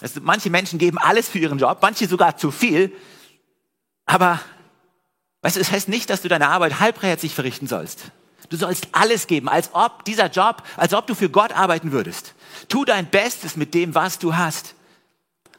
Also 0.00 0.20
manche 0.20 0.50
Menschen 0.50 0.80
geben 0.80 0.98
alles 0.98 1.28
für 1.28 1.38
ihren 1.38 1.58
Job, 1.58 1.78
manche 1.80 2.08
sogar 2.08 2.36
zu 2.36 2.50
viel. 2.50 2.92
Aber 4.04 4.40
weißt 5.42 5.56
du, 5.56 5.60
es 5.60 5.70
heißt 5.70 5.88
nicht, 5.88 6.10
dass 6.10 6.22
du 6.22 6.28
deine 6.28 6.48
Arbeit 6.48 6.80
halbherzig 6.80 7.36
verrichten 7.36 7.68
sollst. 7.68 8.10
Du 8.48 8.56
sollst 8.56 8.88
alles 8.90 9.28
geben, 9.28 9.48
als 9.48 9.70
ob 9.72 10.04
dieser 10.04 10.28
Job, 10.28 10.64
als 10.76 10.92
ob 10.94 11.06
du 11.06 11.14
für 11.14 11.30
Gott 11.30 11.52
arbeiten 11.52 11.92
würdest. 11.92 12.34
Tu 12.68 12.84
dein 12.84 13.08
Bestes 13.08 13.56
mit 13.56 13.74
dem, 13.74 13.94
was 13.94 14.18
du 14.18 14.34
hast. 14.36 14.74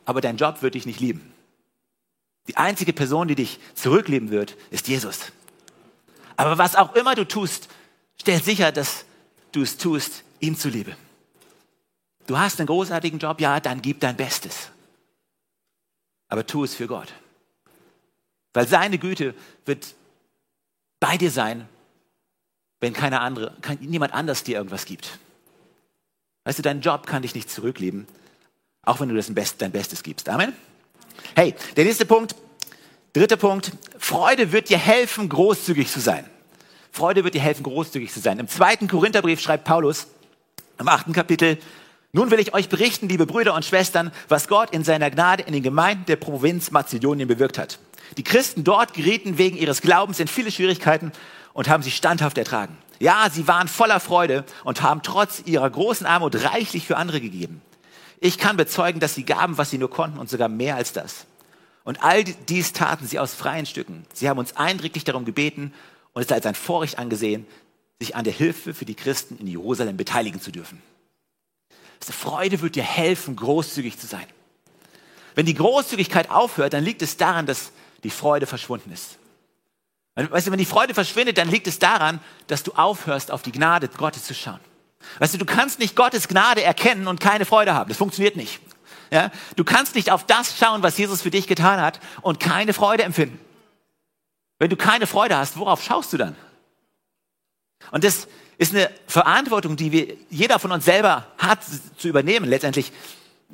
Aber 0.03 0.19
dein 0.19 0.35
Job 0.35 0.61
wird 0.61 0.75
dich 0.75 0.85
nicht 0.85 0.99
lieben. 0.99 1.33
Die 2.47 2.57
einzige 2.57 2.91
Person, 2.91 3.29
die 3.29 3.35
dich 3.35 3.61
zurücklieben 3.75 4.29
wird, 4.29 4.57
ist 4.71 4.89
Jesus. 4.89 5.31
Aber 6.35 6.57
was 6.57 6.75
auch 6.75 6.95
immer 6.95 7.15
du 7.15 7.27
tust, 7.27 7.69
stell 8.19 8.41
sicher, 8.41 8.71
dass 8.71 9.05
du 9.51 9.61
es 9.61 9.77
tust, 9.77 10.23
ihm 10.39 10.57
zuliebe. 10.57 10.95
Du 12.27 12.37
hast 12.37 12.59
einen 12.59 12.67
großartigen 12.67 13.19
Job, 13.19 13.41
ja, 13.41 13.59
dann 13.59 13.81
gib 13.81 13.99
dein 13.99 14.15
Bestes. 14.15 14.69
Aber 16.29 16.45
tu 16.45 16.63
es 16.63 16.73
für 16.73 16.87
Gott. 16.87 17.13
Weil 18.53 18.67
seine 18.67 18.97
Güte 18.97 19.35
wird 19.65 19.95
bei 20.99 21.17
dir 21.17 21.31
sein, 21.31 21.67
wenn 22.79 22.93
keiner 22.93 23.21
andere, 23.21 23.55
kann, 23.61 23.77
niemand 23.81 24.13
anders 24.13 24.43
dir 24.43 24.57
irgendwas 24.57 24.85
gibt. 24.85 25.19
Weißt 26.45 26.59
du, 26.59 26.63
dein 26.63 26.81
Job 26.81 27.07
kann 27.07 27.21
dich 27.21 27.35
nicht 27.35 27.49
zurücklieben, 27.49 28.07
auch 28.83 28.99
wenn 28.99 29.09
du 29.09 29.15
das 29.15 29.57
dein 29.57 29.71
Bestes 29.71 30.03
gibst. 30.03 30.29
Amen. 30.29 30.53
Hey, 31.35 31.55
der 31.75 31.85
nächste 31.85 32.05
Punkt, 32.05 32.35
dritter 33.13 33.37
Punkt. 33.37 33.71
Freude 33.97 34.51
wird 34.51 34.69
dir 34.69 34.77
helfen, 34.77 35.29
großzügig 35.29 35.89
zu 35.89 35.99
sein. 35.99 36.25
Freude 36.91 37.23
wird 37.23 37.35
dir 37.35 37.41
helfen, 37.41 37.63
großzügig 37.63 38.11
zu 38.11 38.19
sein. 38.19 38.39
Im 38.39 38.47
zweiten 38.47 38.87
Korintherbrief 38.87 39.39
schreibt 39.39 39.63
Paulus, 39.63 40.07
im 40.79 40.87
achten 40.87 41.13
Kapitel, 41.13 41.57
nun 42.11 42.29
will 42.29 42.39
ich 42.39 42.53
euch 42.53 42.69
berichten, 42.69 43.09
liebe 43.09 43.25
Brüder 43.25 43.55
und 43.55 43.65
Schwestern, 43.65 44.11
was 44.27 44.47
Gott 44.47 44.71
in 44.71 44.83
seiner 44.83 45.09
Gnade 45.09 45.43
in 45.43 45.53
den 45.53 45.63
Gemeinden 45.63 46.05
der 46.05 46.15
Provinz 46.15 46.69
Mazedonien 46.69 47.27
bewirkt 47.27 47.57
hat. 47.57 47.79
Die 48.17 48.23
Christen 48.23 48.63
dort 48.63 48.93
gerieten 48.93 49.39
wegen 49.39 49.57
ihres 49.57 49.81
Glaubens 49.81 50.19
in 50.19 50.27
viele 50.27 50.51
Schwierigkeiten 50.51 51.11
und 51.53 51.69
haben 51.69 51.81
sie 51.81 51.89
standhaft 51.89 52.37
ertragen. 52.37 52.77
Ja, 52.99 53.27
sie 53.31 53.47
waren 53.47 53.67
voller 53.67 53.99
Freude 53.99 54.43
und 54.63 54.83
haben 54.83 55.01
trotz 55.01 55.41
ihrer 55.45 55.69
großen 55.69 56.05
Armut 56.05 56.43
reichlich 56.43 56.85
für 56.85 56.97
andere 56.97 57.19
gegeben. 57.19 57.61
Ich 58.19 58.37
kann 58.37 58.57
bezeugen, 58.57 58.99
dass 58.99 59.15
sie 59.15 59.25
gaben, 59.25 59.57
was 59.57 59.71
sie 59.71 59.79
nur 59.79 59.89
konnten 59.89 60.19
und 60.19 60.29
sogar 60.29 60.49
mehr 60.49 60.75
als 60.75 60.93
das. 60.93 61.25
Und 61.83 62.01
all 62.03 62.23
dies 62.23 62.73
taten 62.73 63.07
sie 63.07 63.19
aus 63.19 63.33
freien 63.33 63.65
Stücken. 63.65 64.05
Sie 64.13 64.29
haben 64.29 64.37
uns 64.37 64.55
eindringlich 64.55 65.03
darum 65.03 65.25
gebeten 65.25 65.73
und 66.13 66.21
es 66.21 66.31
als 66.31 66.45
ein 66.45 66.55
Vorrecht 66.55 66.97
angesehen, 66.97 67.45
sich 67.99 68.15
an 68.15 68.23
der 68.23 68.33
Hilfe 68.33 68.73
für 68.73 68.85
die 68.85 68.95
Christen 68.95 69.37
in 69.37 69.47
Jerusalem 69.47 69.97
beteiligen 69.97 70.41
zu 70.41 70.51
dürfen. 70.51 70.81
Diese 72.01 72.13
Freude 72.13 72.61
wird 72.61 72.75
dir 72.75 72.83
helfen, 72.83 73.35
großzügig 73.35 73.97
zu 73.97 74.07
sein. 74.07 74.25
Wenn 75.35 75.45
die 75.45 75.53
Großzügigkeit 75.53 76.29
aufhört, 76.29 76.73
dann 76.73 76.83
liegt 76.83 77.01
es 77.01 77.17
daran, 77.17 77.45
dass 77.45 77.71
die 78.03 78.09
Freude 78.09 78.45
verschwunden 78.45 78.91
ist. 78.91 79.17
Weißt 80.15 80.47
du, 80.47 80.51
wenn 80.51 80.59
die 80.59 80.65
Freude 80.65 80.93
verschwindet, 80.93 81.37
dann 81.37 81.49
liegt 81.49 81.65
es 81.65 81.79
daran, 81.79 82.19
dass 82.47 82.61
du 82.61 82.73
aufhörst, 82.73 83.31
auf 83.31 83.41
die 83.41 83.51
Gnade 83.51 83.87
Gottes 83.87 84.25
zu 84.25 84.35
schauen. 84.35 84.59
Weißt 85.19 85.33
du, 85.33 85.37
du 85.37 85.45
kannst 85.45 85.79
nicht 85.79 85.95
Gottes 85.95 86.27
Gnade 86.27 86.61
erkennen 86.61 87.07
und 87.07 87.19
keine 87.19 87.45
Freude 87.45 87.73
haben. 87.73 87.89
Das 87.89 87.97
funktioniert 87.97 88.35
nicht. 88.35 88.59
Ja? 89.11 89.31
Du 89.55 89.63
kannst 89.63 89.95
nicht 89.95 90.11
auf 90.11 90.25
das 90.25 90.57
schauen, 90.57 90.83
was 90.83 90.97
Jesus 90.97 91.21
für 91.21 91.31
dich 91.31 91.47
getan 91.47 91.81
hat 91.81 91.99
und 92.21 92.39
keine 92.39 92.73
Freude 92.73 93.03
empfinden. 93.03 93.39
Wenn 94.59 94.69
du 94.69 94.77
keine 94.77 95.07
Freude 95.07 95.37
hast, 95.37 95.57
worauf 95.57 95.83
schaust 95.83 96.13
du 96.13 96.17
dann? 96.17 96.35
Und 97.91 98.03
das 98.03 98.27
ist 98.57 98.73
eine 98.73 98.89
Verantwortung, 99.07 99.75
die 99.75 99.91
wir, 99.91 100.15
jeder 100.29 100.59
von 100.59 100.71
uns 100.71 100.85
selber 100.85 101.27
hat 101.37 101.59
zu 101.97 102.07
übernehmen. 102.07 102.47
Letztendlich, 102.47 102.91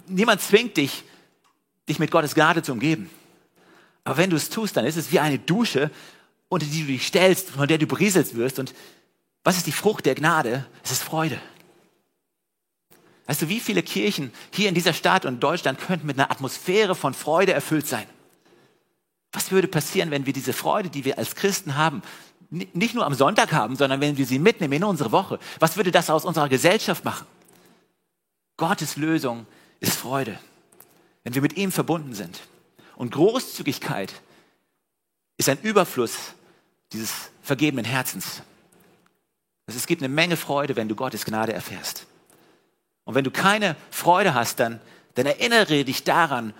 niemand 0.08 0.42
zwingt 0.42 0.78
dich, 0.78 1.04
dich 1.88 2.00
mit 2.00 2.12
Gottes 2.12 2.36
Gnade 2.36 2.62
zu 2.62 2.74
umgeben. 2.74 3.10
Aber 4.04 4.18
wenn 4.18 4.30
du 4.30 4.36
es 4.36 4.50
tust, 4.50 4.78
dann 4.78 4.86
ist 4.86 4.98
es 4.98 5.12
wie 5.12 5.20
eine 5.20 5.40
Dusche, 5.40 5.90
unter 6.48 6.66
die 6.66 6.82
du 6.82 6.88
dich 6.88 7.08
stellst, 7.08 7.50
von 7.52 7.68
der 7.68 7.78
du 7.78 7.88
berieselt 7.88 8.36
wirst. 8.36 8.60
Und 8.60 8.74
Was 9.44 9.58
ist 9.58 9.68
die 9.68 9.72
Frucht 9.72 10.06
der 10.06 10.16
Gnade? 10.16 10.66
Es 10.84 10.92
ist 10.92 11.04
Freude. 11.04 11.40
Weißt 13.30 13.44
du, 13.44 13.48
wie 13.48 13.60
viele 13.60 13.84
Kirchen 13.84 14.34
hier 14.52 14.70
in 14.70 14.74
dieser 14.74 14.92
Stadt 14.92 15.24
und 15.24 15.40
Deutschland 15.40 15.80
könnten 15.80 16.08
mit 16.08 16.18
einer 16.18 16.32
Atmosphäre 16.32 16.96
von 16.96 17.14
Freude 17.14 17.54
erfüllt 17.54 17.86
sein? 17.86 18.08
Was 19.32 19.52
würde 19.52 19.68
passieren, 19.68 20.10
wenn 20.10 20.26
wir 20.26 20.34
diese 20.34 20.52
Freude, 20.52 20.90
die 20.90 21.06
wir 21.06 21.20
als 21.20 21.36
Christen 21.36 21.76
haben, 21.76 22.02
nicht 22.50 22.96
nur 22.96 23.06
am 23.06 23.14
Sonntag 23.14 23.52
haben, 23.52 23.76
sondern 23.76 24.02
wenn 24.02 24.18
wir 24.18 24.26
sie 24.26 24.40
mitnehmen 24.40 24.74
in 24.74 24.84
unsere 24.84 25.12
Woche? 25.12 25.38
Was 25.60 25.78
würde 25.78 25.92
das 25.92 26.10
aus 26.10 26.26
unserer 26.26 26.50
Gesellschaft 26.50 27.06
machen? 27.06 27.28
Gottes 28.58 28.96
Lösung 28.96 29.46
ist 29.80 29.96
Freude, 29.96 30.40
wenn 31.24 31.36
wir 31.36 31.44
mit 31.44 31.56
ihm 31.56 31.72
verbunden 31.72 32.16
sind. 32.16 32.42
Und 32.96 33.12
Großzügigkeit 33.12 34.12
ist 35.38 35.50
ein 35.50 35.62
Überfluss 35.62 36.34
dieses 36.94 37.30
vergebenen 37.44 37.86
Herzens. 37.86 38.42
Also 39.68 39.78
es 39.78 39.86
gibt 39.86 40.02
eine 40.02 40.12
Menge 40.12 40.36
Freude, 40.36 40.76
wenn 40.76 40.90
du 40.90 40.96
Gottes 40.96 41.26
Gnade 41.26 41.54
erfährst. 41.54 42.08
Und 43.06 43.16
wenn 43.16 43.24
du 43.24 43.32
keine 43.32 43.76
Freude 43.92 44.34
hast, 44.34 44.60
dann, 44.60 44.80
dann 45.16 45.26
erinnere 45.26 45.84
dich 45.84 46.04
daran, 46.04 46.54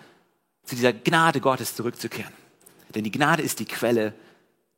zu 0.64 0.76
dieser 0.76 0.94
Gnade 0.94 1.42
Gottes 1.42 1.76
zurückzukehren. 1.76 2.34
Denn 2.96 3.04
die 3.04 3.12
Gnade 3.12 3.42
ist 3.44 3.60
die 3.60 3.66
Quelle 3.66 4.14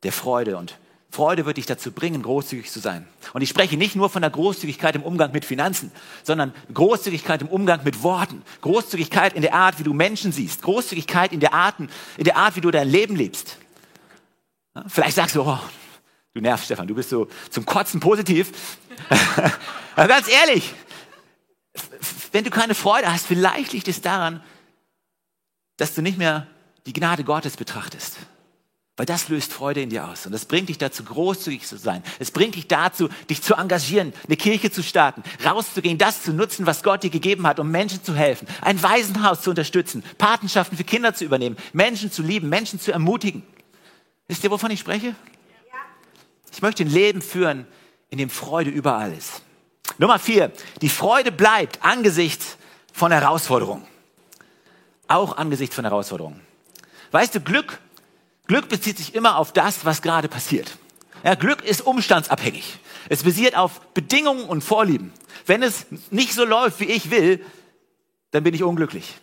der 0.02 0.12
Freude 0.12 0.56
und 0.56 0.76
Freude 1.12 1.44
wird 1.44 1.58
dich 1.58 1.66
dazu 1.66 1.92
bringen, 1.92 2.22
großzügig 2.22 2.70
zu 2.70 2.80
sein. 2.80 3.06
Und 3.34 3.42
ich 3.42 3.50
spreche 3.50 3.76
nicht 3.76 3.94
nur 3.94 4.08
von 4.08 4.22
der 4.22 4.30
Großzügigkeit 4.30 4.96
im 4.96 5.02
Umgang 5.02 5.30
mit 5.32 5.44
Finanzen, 5.44 5.92
sondern 6.22 6.54
Großzügigkeit 6.72 7.42
im 7.42 7.48
Umgang 7.48 7.84
mit 7.84 8.02
Worten, 8.02 8.42
Großzügigkeit 8.62 9.34
in 9.34 9.42
der 9.42 9.52
Art, 9.52 9.78
wie 9.78 9.82
du 9.82 9.92
Menschen 9.92 10.32
siehst, 10.32 10.62
Großzügigkeit 10.62 11.34
in 11.34 11.40
der 11.40 11.52
Art, 11.52 11.74
in 12.16 12.24
der 12.24 12.38
Art 12.38 12.56
wie 12.56 12.62
du 12.62 12.70
dein 12.70 12.88
Leben 12.88 13.14
lebst. 13.14 13.58
Vielleicht 14.86 15.16
sagst 15.16 15.36
du, 15.36 15.42
oh, 15.42 15.58
du 16.32 16.40
nervst, 16.40 16.64
Stefan, 16.64 16.88
du 16.88 16.94
bist 16.94 17.10
so 17.10 17.28
zum 17.50 17.66
Kotzen 17.66 18.00
positiv. 18.00 18.50
Aber 19.96 20.08
ganz 20.08 20.28
ehrlich, 20.28 20.72
wenn 22.32 22.44
du 22.44 22.50
keine 22.50 22.74
Freude 22.74 23.12
hast, 23.12 23.26
vielleicht 23.26 23.72
liegt 23.72 23.88
es 23.88 24.00
daran, 24.00 24.42
dass 25.76 25.94
du 25.94 26.02
nicht 26.02 26.18
mehr 26.18 26.46
die 26.86 26.92
Gnade 26.92 27.24
Gottes 27.24 27.56
betrachtest. 27.56 28.16
Weil 28.96 29.06
das 29.06 29.28
löst 29.28 29.52
Freude 29.52 29.80
in 29.80 29.88
dir 29.88 30.06
aus. 30.06 30.26
Und 30.26 30.32
das 30.32 30.44
bringt 30.44 30.68
dich 30.68 30.76
dazu, 30.76 31.02
großzügig 31.02 31.66
zu 31.66 31.78
sein. 31.78 32.02
Es 32.18 32.30
bringt 32.30 32.56
dich 32.56 32.68
dazu, 32.68 33.08
dich 33.30 33.40
zu 33.40 33.54
engagieren, 33.54 34.12
eine 34.26 34.36
Kirche 34.36 34.70
zu 34.70 34.82
starten, 34.82 35.22
rauszugehen, 35.44 35.96
das 35.96 36.22
zu 36.22 36.34
nutzen, 36.34 36.66
was 36.66 36.82
Gott 36.82 37.02
dir 37.02 37.10
gegeben 37.10 37.46
hat, 37.46 37.58
um 37.58 37.70
Menschen 37.70 38.04
zu 38.04 38.14
helfen, 38.14 38.46
ein 38.60 38.82
Waisenhaus 38.82 39.40
zu 39.40 39.50
unterstützen, 39.50 40.04
Patenschaften 40.18 40.76
für 40.76 40.84
Kinder 40.84 41.14
zu 41.14 41.24
übernehmen, 41.24 41.56
Menschen 41.72 42.12
zu 42.12 42.22
lieben, 42.22 42.50
Menschen 42.50 42.78
zu 42.80 42.92
ermutigen. 42.92 43.42
Wisst 44.28 44.44
ihr, 44.44 44.50
wovon 44.50 44.70
ich 44.70 44.80
spreche? 44.80 45.14
Ich 46.52 46.60
möchte 46.60 46.84
ein 46.84 46.90
Leben 46.90 47.22
führen, 47.22 47.66
in 48.10 48.18
dem 48.18 48.28
Freude 48.28 48.68
überall 48.68 49.14
ist. 49.14 49.40
Nummer 49.98 50.18
vier. 50.18 50.52
Die 50.80 50.88
Freude 50.88 51.32
bleibt 51.32 51.84
angesichts 51.84 52.56
von 52.92 53.12
Herausforderungen. 53.12 53.86
Auch 55.08 55.36
angesichts 55.36 55.74
von 55.74 55.84
Herausforderungen. 55.84 56.40
Weißt 57.10 57.34
du, 57.34 57.40
Glück 57.40 57.78
Glück 58.46 58.68
bezieht 58.68 58.98
sich 58.98 59.14
immer 59.14 59.38
auf 59.38 59.52
das, 59.52 59.84
was 59.84 60.02
gerade 60.02 60.28
passiert. 60.28 60.76
Ja, 61.24 61.34
Glück 61.36 61.64
ist 61.64 61.86
umstandsabhängig. 61.86 62.78
Es 63.08 63.22
basiert 63.22 63.56
auf 63.56 63.80
Bedingungen 63.94 64.44
und 64.44 64.62
Vorlieben. 64.62 65.12
Wenn 65.46 65.62
es 65.62 65.86
nicht 66.10 66.34
so 66.34 66.44
läuft, 66.44 66.80
wie 66.80 66.84
ich 66.84 67.10
will, 67.10 67.44
dann 68.32 68.42
bin 68.42 68.54
ich 68.54 68.62
unglücklich. 68.62 69.14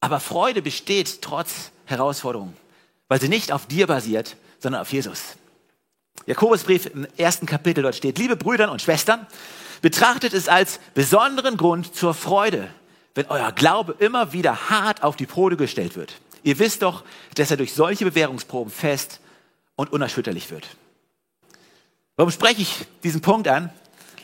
Aber 0.00 0.20
Freude 0.20 0.62
besteht 0.62 1.22
trotz 1.22 1.72
Herausforderungen, 1.86 2.56
weil 3.08 3.20
sie 3.20 3.28
nicht 3.28 3.50
auf 3.52 3.66
dir 3.66 3.86
basiert, 3.86 4.36
sondern 4.58 4.82
auf 4.82 4.92
Jesus. 4.92 5.36
Jakobusbrief 6.26 6.86
im 6.86 7.06
ersten 7.16 7.46
Kapitel 7.46 7.82
dort 7.82 7.94
steht, 7.94 8.18
liebe 8.18 8.36
Brüder 8.36 8.70
und 8.70 8.82
Schwestern, 8.82 9.26
betrachtet 9.80 10.32
es 10.32 10.48
als 10.48 10.80
besonderen 10.94 11.56
Grund 11.56 11.94
zur 11.94 12.14
Freude, 12.14 12.68
wenn 13.14 13.26
euer 13.26 13.52
Glaube 13.52 13.94
immer 13.98 14.32
wieder 14.32 14.68
hart 14.68 15.02
auf 15.02 15.16
die 15.16 15.26
Probe 15.26 15.56
gestellt 15.56 15.96
wird. 15.96 16.14
Ihr 16.42 16.58
wisst 16.58 16.82
doch, 16.82 17.04
dass 17.34 17.50
er 17.50 17.56
durch 17.56 17.74
solche 17.74 18.04
Bewährungsproben 18.04 18.72
fest 18.72 19.20
und 19.76 19.92
unerschütterlich 19.92 20.50
wird. 20.50 20.66
Warum 22.16 22.30
spreche 22.30 22.62
ich 22.62 22.86
diesen 23.02 23.20
Punkt 23.20 23.46
an? 23.46 23.70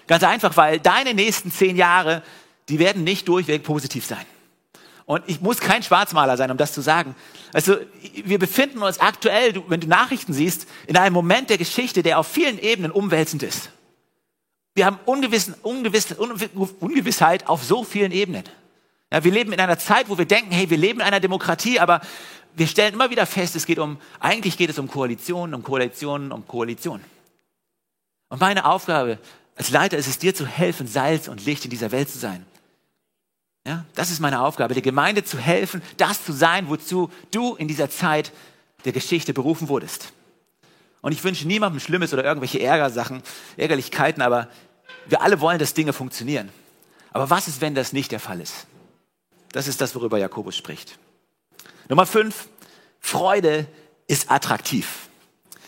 Ganz 0.07 0.25
einfach, 0.25 0.57
weil 0.57 0.81
deine 0.81 1.15
nächsten 1.15 1.53
zehn 1.53 1.77
Jahre, 1.77 2.23
die 2.69 2.79
werden 2.79 3.05
nicht 3.05 3.29
durchweg 3.29 3.62
positiv 3.62 4.07
sein. 4.07 4.25
Und 5.12 5.25
ich 5.27 5.42
muss 5.42 5.59
kein 5.59 5.83
Schwarzmaler 5.83 6.38
sein, 6.38 6.51
um 6.51 6.57
das 6.57 6.72
zu 6.72 6.81
sagen. 6.81 7.14
Also, 7.53 7.77
wir 8.25 8.38
befinden 8.38 8.83
uns 8.83 8.98
aktuell, 8.98 9.62
wenn 9.68 9.79
du 9.79 9.87
Nachrichten 9.87 10.33
siehst, 10.33 10.66
in 10.87 10.96
einem 10.96 11.12
Moment 11.12 11.51
der 11.51 11.59
Geschichte, 11.59 12.03
der 12.03 12.18
auf 12.18 12.27
vielen 12.27 12.59
Ebenen 12.59 12.90
umwälzend 12.90 13.42
ist. 13.42 13.68
Wir 14.75 14.87
haben 14.87 14.98
Ungewissen, 15.05 15.55
Ungewiss, 15.61 16.14
Ungewissheit 16.81 17.46
auf 17.46 17.62
so 17.62 17.85
vielen 17.85 18.11
Ebenen. 18.11 18.44
Ja, 19.12 19.22
wir 19.22 19.33
leben 19.33 19.53
in 19.53 19.61
einer 19.61 19.79
Zeit, 19.79 20.09
wo 20.09 20.16
wir 20.16 20.25
denken, 20.25 20.51
hey, 20.51 20.70
wir 20.70 20.79
leben 20.79 21.01
in 21.01 21.07
einer 21.07 21.20
Demokratie, 21.20 21.79
aber 21.79 22.01
wir 22.55 22.66
stellen 22.66 22.94
immer 22.94 23.11
wieder 23.11 23.27
fest, 23.27 23.55
es 23.55 23.66
geht 23.66 23.79
um, 23.79 23.98
eigentlich 24.18 24.57
geht 24.57 24.70
es 24.70 24.79
um 24.79 24.88
Koalitionen, 24.88 25.55
um 25.55 25.62
Koalitionen, 25.62 26.33
um 26.33 26.48
Koalitionen. 26.48 27.05
Und 28.31 28.40
meine 28.40 28.64
Aufgabe 28.64 29.18
als 29.57 29.68
Leiter 29.68 29.98
ist 29.98 30.09
es, 30.09 30.16
dir 30.16 30.35
zu 30.35 30.46
helfen, 30.46 30.87
Salz 30.87 31.29
und 31.29 31.44
Licht 31.44 31.66
in 31.66 31.70
dieser 31.70 31.92
Welt 31.92 32.09
zu 32.09 32.16
sein. 32.18 32.46
Ja, 33.66 33.85
das 33.94 34.11
ist 34.11 34.20
meine 34.20 34.40
Aufgabe, 34.40 34.75
der 34.75 34.83
Gemeinde 34.83 35.22
zu 35.22 35.38
helfen, 35.38 35.83
das 35.96 36.25
zu 36.25 36.33
sein, 36.33 36.68
wozu 36.68 37.11
du 37.31 37.55
in 37.55 37.68
dieser 37.68 37.88
Zeit 37.88 38.33
der 38.85 38.92
Geschichte 38.92 39.33
berufen 39.33 39.68
wurdest. 39.68 40.12
Und 41.01 41.12
ich 41.12 41.22
wünsche 41.22 41.46
niemandem 41.46 41.81
Schlimmes 41.81 42.12
oder 42.12 42.25
irgendwelche 42.25 42.61
Ärgersachen, 42.61 43.22
Ärgerlichkeiten, 43.57 44.22
aber 44.22 44.48
wir 45.07 45.22
alle 45.22 45.40
wollen, 45.40 45.59
dass 45.59 45.75
Dinge 45.75 45.92
funktionieren. 45.92 46.51
Aber 47.12 47.31
was 47.31 47.48
ist, 47.48 47.61
wenn 47.61 47.75
das 47.75 47.92
nicht 47.92 48.11
der 48.11 48.20
Fall 48.20 48.40
ist? 48.40 48.66
Das 49.53 49.68
ist 49.68 49.81
das, 49.81 49.94
worüber 49.94 50.18
Jakobus 50.18 50.57
spricht. 50.57 50.98
Nummer 51.88 52.07
fünf, 52.07 52.48
Freude 53.01 53.66
ist 54.07 54.31
attraktiv. 54.31 55.09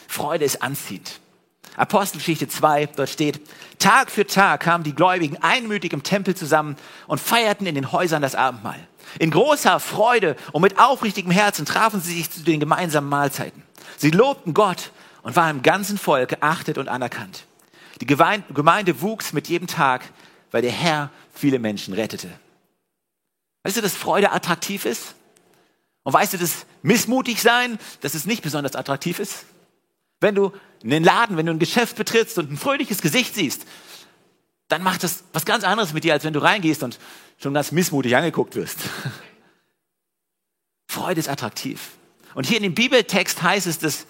Freude 0.09 0.45
ist 0.45 0.63
anziehend. 0.63 1.14
Apostelgeschichte 1.77 2.49
2, 2.49 2.87
dort 2.87 3.09
steht, 3.09 3.41
Tag 3.79 4.11
für 4.11 4.27
Tag 4.27 4.61
kamen 4.61 4.85
die 4.85 4.95
Gläubigen 4.95 5.37
einmütig 5.43 5.93
im 5.93 6.03
Tempel 6.03 6.37
zusammen 6.37 6.77
und 7.07 7.21
feierten 7.21 7.67
in 7.67 7.75
den 7.75 7.91
Häusern 7.91 8.23
das 8.23 8.35
Abendmahl. 8.35 8.79
In 9.19 9.31
großer 9.31 9.81
Freude 9.81 10.37
und 10.53 10.63
mit 10.63 10.79
aufrichtigem 10.79 11.31
Herzen 11.31 11.67
trafen 11.67 12.01
sie 12.01 12.15
sich 12.15 12.31
zu 12.31 12.43
den 12.43 12.61
gemeinsamen 12.61 13.09
Mahlzeiten. 13.09 13.63
Sie 13.97 14.11
lobten 14.11 14.55
Gott 14.55 14.93
und 15.23 15.37
waren 15.37 15.57
im 15.57 15.63
ganzen 15.63 15.99
Volk 15.99 16.31
geachtet 16.31 16.79
und 16.79 16.89
anerkannt. 16.89 17.45
Die 18.01 18.07
Gemeinde 18.07 19.01
wuchs 19.01 19.33
mit 19.33 19.49
jedem 19.49 19.67
Tag, 19.67 20.03
weil 20.51 20.63
der 20.63 20.73
Herr 20.73 21.11
viele 21.33 21.59
Menschen 21.59 21.95
rettete. 21.95 22.29
Weißt 23.65 23.77
du, 23.77 23.81
dass 23.81 23.95
Freude 23.95 24.33
attraktiv 24.33 24.85
ist? 24.85 25.15
Und 26.03 26.13
weißt 26.13 26.35
du, 26.35 26.39
dass 26.39 26.67
missmutig 26.83 27.41
sein, 27.41 27.79
dass 28.03 28.15
es 28.15 28.27
nicht 28.27 28.43
besonders 28.43 28.77
attraktiv 28.77 29.19
ist? 29.19 29.47
Wenn 30.25 30.35
du 30.35 30.53
in 30.83 30.89
den 30.89 31.05
Laden, 31.05 31.37
wenn 31.37 31.45
du 31.45 31.53
ein 31.53 31.59
Geschäft 31.59 31.97
betrittst 31.97 32.39
und 32.39 32.51
ein 32.51 32.57
fröhliches 32.57 33.03
Gesicht 33.03 33.35
siehst, 33.35 33.67
dann 34.69 34.83
macht 34.83 35.03
das 35.03 35.25
was 35.35 35.45
ganz 35.45 35.65
anderes 35.65 35.93
mit 35.93 36.03
dir, 36.03 36.15
als 36.15 36.25
wenn 36.25 36.33
du 36.33 36.41
reingehst 36.41 36.83
und 36.83 36.99
schon 37.37 37.53
ganz 37.53 37.73
missmutig 37.73 38.17
angeguckt 38.17 38.57
wirst. 38.57 38.79
Freude 40.89 41.21
ist 41.21 41.29
attraktiv. 41.29 41.91
Und 42.35 42.47
hier 42.47 42.57
in 42.57 42.63
dem 42.63 42.75
Bibeltext 42.75 43.43
heißt 43.43 43.67
es, 43.67 43.79
dass 43.79 44.07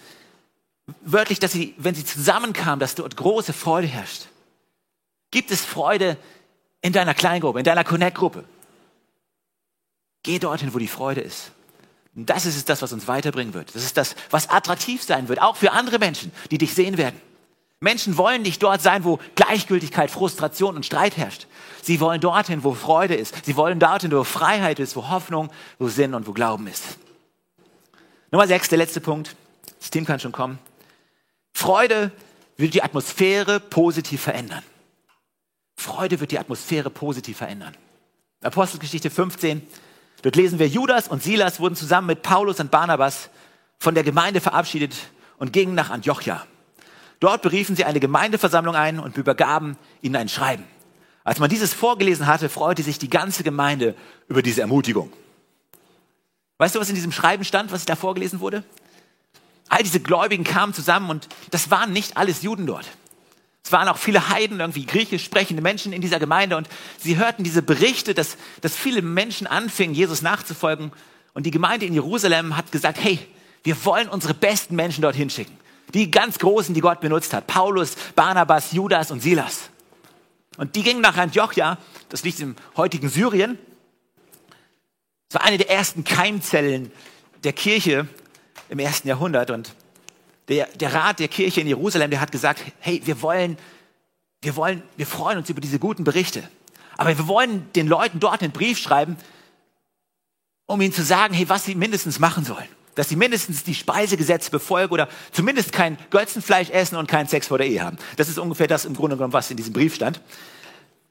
wörtlich, 1.01 1.41
dass 1.41 1.51
sie, 1.51 1.75
wenn 1.79 1.97
sie 1.97 2.05
zusammenkamen, 2.05 2.79
dass 2.79 2.95
dort 2.95 3.17
große 3.17 3.53
Freude 3.53 3.89
herrscht. 3.89 4.29
Gibt 5.33 5.51
es 5.51 5.65
Freude 5.65 6.17
in 6.81 6.93
deiner 6.93 7.15
Kleingruppe, 7.15 7.59
in 7.59 7.65
deiner 7.65 7.83
Connect-Gruppe? 7.83 8.45
Geh 10.23 10.39
dorthin, 10.39 10.75
wo 10.75 10.79
die 10.79 10.87
Freude 10.87 11.23
ist. 11.23 11.51
Und 12.15 12.31
das 12.31 12.47
ist 12.47 12.69
das, 12.69 12.81
was 12.81 12.93
uns 12.93 13.09
weiterbringen 13.09 13.55
wird. 13.55 13.75
Das 13.75 13.83
ist 13.83 13.97
das, 13.97 14.15
was 14.31 14.49
attraktiv 14.49 15.03
sein 15.03 15.29
wird, 15.29 15.43
auch 15.43 15.57
für 15.57 15.73
andere 15.73 15.99
Menschen, 15.99 16.33
die 16.51 16.59
dich 16.59 16.75
sehen 16.75 16.97
werden. 16.97 17.21
Menschen 17.81 18.17
wollen 18.17 18.43
nicht 18.43 18.63
dort 18.63 18.81
sein, 18.81 19.05
wo 19.05 19.19
Gleichgültigkeit, 19.35 20.11
Frustration 20.11 20.77
und 20.77 20.87
Streit 20.87 21.17
herrscht. 21.17 21.47
Sie 21.83 22.01
wollen 22.01 22.21
dorthin, 22.21 22.65
wo 22.65 22.73
Freude 22.73 23.15
ist. 23.15 23.45
Sie 23.45 23.57
wollen 23.57 23.79
dorthin, 23.79 24.13
wo 24.13 24.25
Freiheit 24.25 24.79
ist, 24.79 24.97
wo 24.97 25.09
Hoffnung, 25.09 25.51
wo 25.79 25.89
Sinn 25.89 26.15
und 26.15 26.27
wo 26.27 26.33
Glauben 26.33 26.67
ist. 26.67 26.99
Nummer 28.31 28.47
sechs, 28.47 28.69
der 28.69 28.79
letzte 28.79 29.01
Punkt. 29.01 29.37
Das 29.81 29.91
Team 29.91 30.07
kann 30.07 30.19
schon 30.19 30.33
kommen. 30.33 30.59
Freude 31.53 32.11
wird 32.57 32.75
die 32.75 32.83
Atmosphäre 32.83 33.61
positiv 33.61 34.23
verändern. 34.23 34.63
Freude 35.77 36.21
wird 36.21 36.31
die 36.31 36.39
Atmosphäre 36.39 36.89
positiv 36.89 37.39
verändern. 37.39 37.77
Apostelgeschichte 38.43 39.11
15, 39.11 39.67
Dort 40.25 40.37
lesen 40.37 40.59
wir, 40.59 40.67
Judas 40.67 41.07
und 41.07 41.23
Silas 41.23 41.61
wurden 41.61 41.77
zusammen 41.77 42.07
mit 42.07 42.23
Paulus 42.23 42.59
und 42.59 42.71
Barnabas 42.71 43.29
von 43.79 43.95
der 43.95 44.05
Gemeinde 44.05 44.41
verabschiedet 44.41 44.95
und 45.37 45.53
gingen 45.53 45.75
nach 45.75 45.91
Antiochia. 45.91 46.47
Dort 47.21 47.43
beriefen 47.43 47.77
sie 47.77 47.85
eine 47.85 48.01
Gemeindeversammlung 48.01 48.75
ein 48.75 49.01
und 49.01 49.19
übergaben 49.19 49.77
ihnen 50.01 50.17
ein 50.17 50.31
Schreiben. 50.31 50.65
Als 51.25 51.41
man 51.41 51.51
dieses 51.51 51.75
vorgelesen 51.75 52.27
hatte, 52.27 52.49
freute 52.49 52.83
sich 52.83 52.99
die 52.99 53.11
ganze 53.11 53.45
Gemeinde 53.45 53.95
über 54.27 54.41
diese 54.41 54.63
Ermutigung. 54.63 55.13
Weißt 56.57 56.75
du, 56.75 56.81
was 56.81 56.89
in 56.89 56.95
diesem 56.95 57.13
Schreiben 57.13 57.45
stand, 57.45 57.71
was 57.71 57.85
da 57.85 57.95
vorgelesen 57.95 58.41
wurde? 58.41 58.65
All 59.69 59.83
diese 59.83 60.01
Gläubigen 60.01 60.45
kamen 60.45 60.73
zusammen 60.73 61.11
und 61.11 61.29
das 61.51 61.71
waren 61.71 61.93
nicht 61.93 62.17
alles 62.17 62.41
Juden 62.41 62.67
dort, 62.67 62.87
Es 63.65 63.73
waren 63.73 63.89
auch 63.89 63.97
viele 63.97 64.29
Heiden, 64.29 64.61
irgendwie 64.61 64.85
griechisch 64.85 65.25
sprechende 65.25 65.63
Menschen 65.63 65.95
in 65.95 66.03
dieser 66.03 66.19
Gemeinde 66.19 66.59
und 66.59 66.69
sie 66.99 67.17
hörten 67.17 67.45
diese 67.45 67.63
Berichte, 67.63 68.13
dass, 68.13 68.37
dass 68.61 68.77
viele 68.77 69.01
Menschen 69.01 69.47
anfingen, 69.47 69.95
Jesus 69.95 70.21
nachzufolgen. 70.21 70.93
Und 71.33 71.47
die 71.47 71.51
Gemeinde 71.51 71.87
in 71.87 71.95
Jerusalem 71.95 72.59
hat 72.59 72.71
gesagt, 72.73 73.03
hey, 73.03 73.19
wir 73.63 73.83
wollen 73.87 74.09
unsere 74.09 74.35
besten 74.35 74.77
Menschen 74.77 75.01
dorthin 75.01 75.31
schicken. 75.31 75.57
Die 75.95 76.11
ganz 76.11 76.39
Großen, 76.39 76.75
die 76.75 76.83
Gott 76.83 77.01
benutzt 77.01 77.33
hat. 77.33 77.47
Paulus, 77.47 77.95
Barnabas, 78.15 78.73
Judas 78.73 79.11
und 79.11 79.21
Silas. 79.21 79.71
Und 80.59 80.77
die 80.77 80.83
gingen 80.83 81.01
nach 81.01 81.17
Antiochia, 81.17 81.79
das 82.11 82.23
liegt 82.23 82.41
im 82.41 82.57
heutigen 82.77 83.09
Syrien. 83.09 83.59
Es 85.31 85.37
war 85.37 85.43
eine 85.43 85.57
der 85.57 85.71
ersten 85.71 86.05
Keimzellen 86.05 86.93
der 87.43 87.55
Kirche 87.55 88.07
im 88.69 88.79
ersten 88.79 89.09
Jahrhundert. 89.09 89.51
Und 89.51 89.75
der, 90.49 90.67
der 90.67 90.93
Rat 90.93 91.19
der 91.19 91.29
Kirche 91.29 91.61
in 91.61 91.67
Jerusalem, 91.67 92.11
der 92.11 92.21
hat 92.21 92.33
gesagt, 92.33 92.63
hey, 92.81 93.01
wir 93.05 93.23
wollen, 93.23 93.57
wir 94.43 94.57
wollen, 94.57 94.83
wir 94.97 95.07
freuen 95.07 95.39
uns 95.39 95.49
über 95.49 95.61
diese 95.61 95.79
guten 95.79 96.05
Berichte. 96.05 96.49
Aber 96.97 97.17
wir 97.17 97.27
wollen 97.27 97.69
den 97.75 97.89
Leuten 97.89 98.21
dort 98.21 98.43
einen 98.43 98.53
Brief 98.53 98.79
schreiben, 98.79 99.17
um 100.67 100.81
ihnen 100.81 100.93
zu 100.93 101.03
sagen, 101.03 101.35
hey, 101.35 101.49
was 101.49 101.65
sie 101.65 101.75
mindestens 101.75 102.19
machen 102.19 102.45
sollen. 102.45 102.69
Dass 102.95 103.09
sie 103.09 103.17
mindestens 103.17 103.65
die 103.65 103.75
Speisegesetze 103.75 104.51
befolgen 104.51 104.93
oder 104.93 105.09
zumindest 105.33 105.73
kein 105.73 105.99
Götzenfleisch 106.11 106.71
essen 106.71 106.97
und 106.97 107.09
keinen 107.09 107.27
Sex 107.27 107.49
vor 107.49 107.59
der 107.59 107.67
Ehe 107.67 107.83
haben. 107.83 107.99
Das 108.17 108.29
ist 108.29 108.39
ungefähr 108.39 108.69
das 108.69 108.85
im 108.85 108.95
Grunde 108.95 109.17
genommen, 109.17 109.33
was 109.33 109.51
in 109.51 109.57
diesem 109.57 109.73
Brief 109.73 109.95
stand. 109.97 110.21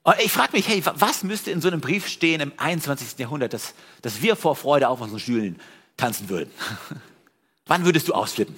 Und 0.04 0.16
ich 0.24 0.32
frage 0.32 0.54
mich, 0.54 0.68
hey, 0.68 0.84
was 0.86 1.24
müsste 1.24 1.52
in 1.52 1.62
so 1.62 1.70
einem 1.70 1.82
Brief 1.82 2.08
stehen 2.08 2.42
im 2.42 2.52
21. 2.58 3.18
Jahrhundert, 3.20 3.54
dass, 3.54 3.74
dass 4.02 4.22
wir 4.22 4.36
vor 4.36 4.56
Freude 4.56 4.90
auf 4.90 5.02
unseren 5.02 5.20
Stühlen 5.20 5.60
tanzen 5.98 6.30
würden? 6.30 6.52
Wann 7.66 7.86
würdest 7.86 8.10
du 8.10 8.14
ausflippen? 8.14 8.56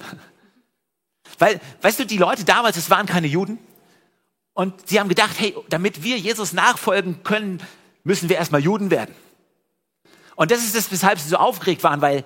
Weil, 1.38 1.60
weißt 1.82 2.00
du, 2.00 2.06
die 2.06 2.18
Leute 2.18 2.44
damals, 2.44 2.76
es 2.76 2.90
waren 2.90 3.06
keine 3.06 3.26
Juden. 3.26 3.58
Und 4.54 4.88
sie 4.88 4.98
haben 4.98 5.08
gedacht, 5.08 5.38
hey, 5.38 5.54
damit 5.68 6.02
wir 6.02 6.18
Jesus 6.18 6.52
nachfolgen 6.52 7.22
können, 7.22 7.62
müssen 8.04 8.28
wir 8.28 8.36
erstmal 8.36 8.62
Juden 8.62 8.90
werden. 8.90 9.14
Und 10.34 10.50
das 10.50 10.64
ist 10.64 10.74
das, 10.74 10.90
weshalb 10.90 11.18
sie 11.18 11.28
so 11.28 11.36
aufgeregt 11.36 11.82
waren, 11.82 12.00
weil 12.00 12.24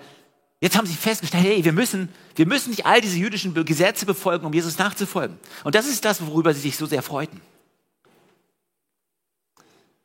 jetzt 0.61 0.77
haben 0.77 0.87
sie 0.87 0.95
festgestellt, 0.95 1.45
hey, 1.45 1.65
wir 1.65 1.73
müssen, 1.73 2.09
wir 2.37 2.47
müssen 2.47 2.71
nicht 2.71 2.87
all 2.87 3.01
diese 3.01 3.17
jüdischen 3.17 3.55
Gesetze 3.65 4.07
befolgen, 4.07 4.47
um 4.47 4.53
Jesus 4.53 4.79
nachzufolgen. 4.79 5.39
Und 5.65 5.75
das 5.75 5.87
ist 5.87 6.05
das, 6.05 6.25
worüber 6.25 6.55
sie 6.55 6.61
sich 6.61 6.77
so 6.77 6.87
sehr 6.87 7.03
freuten. 7.03 7.41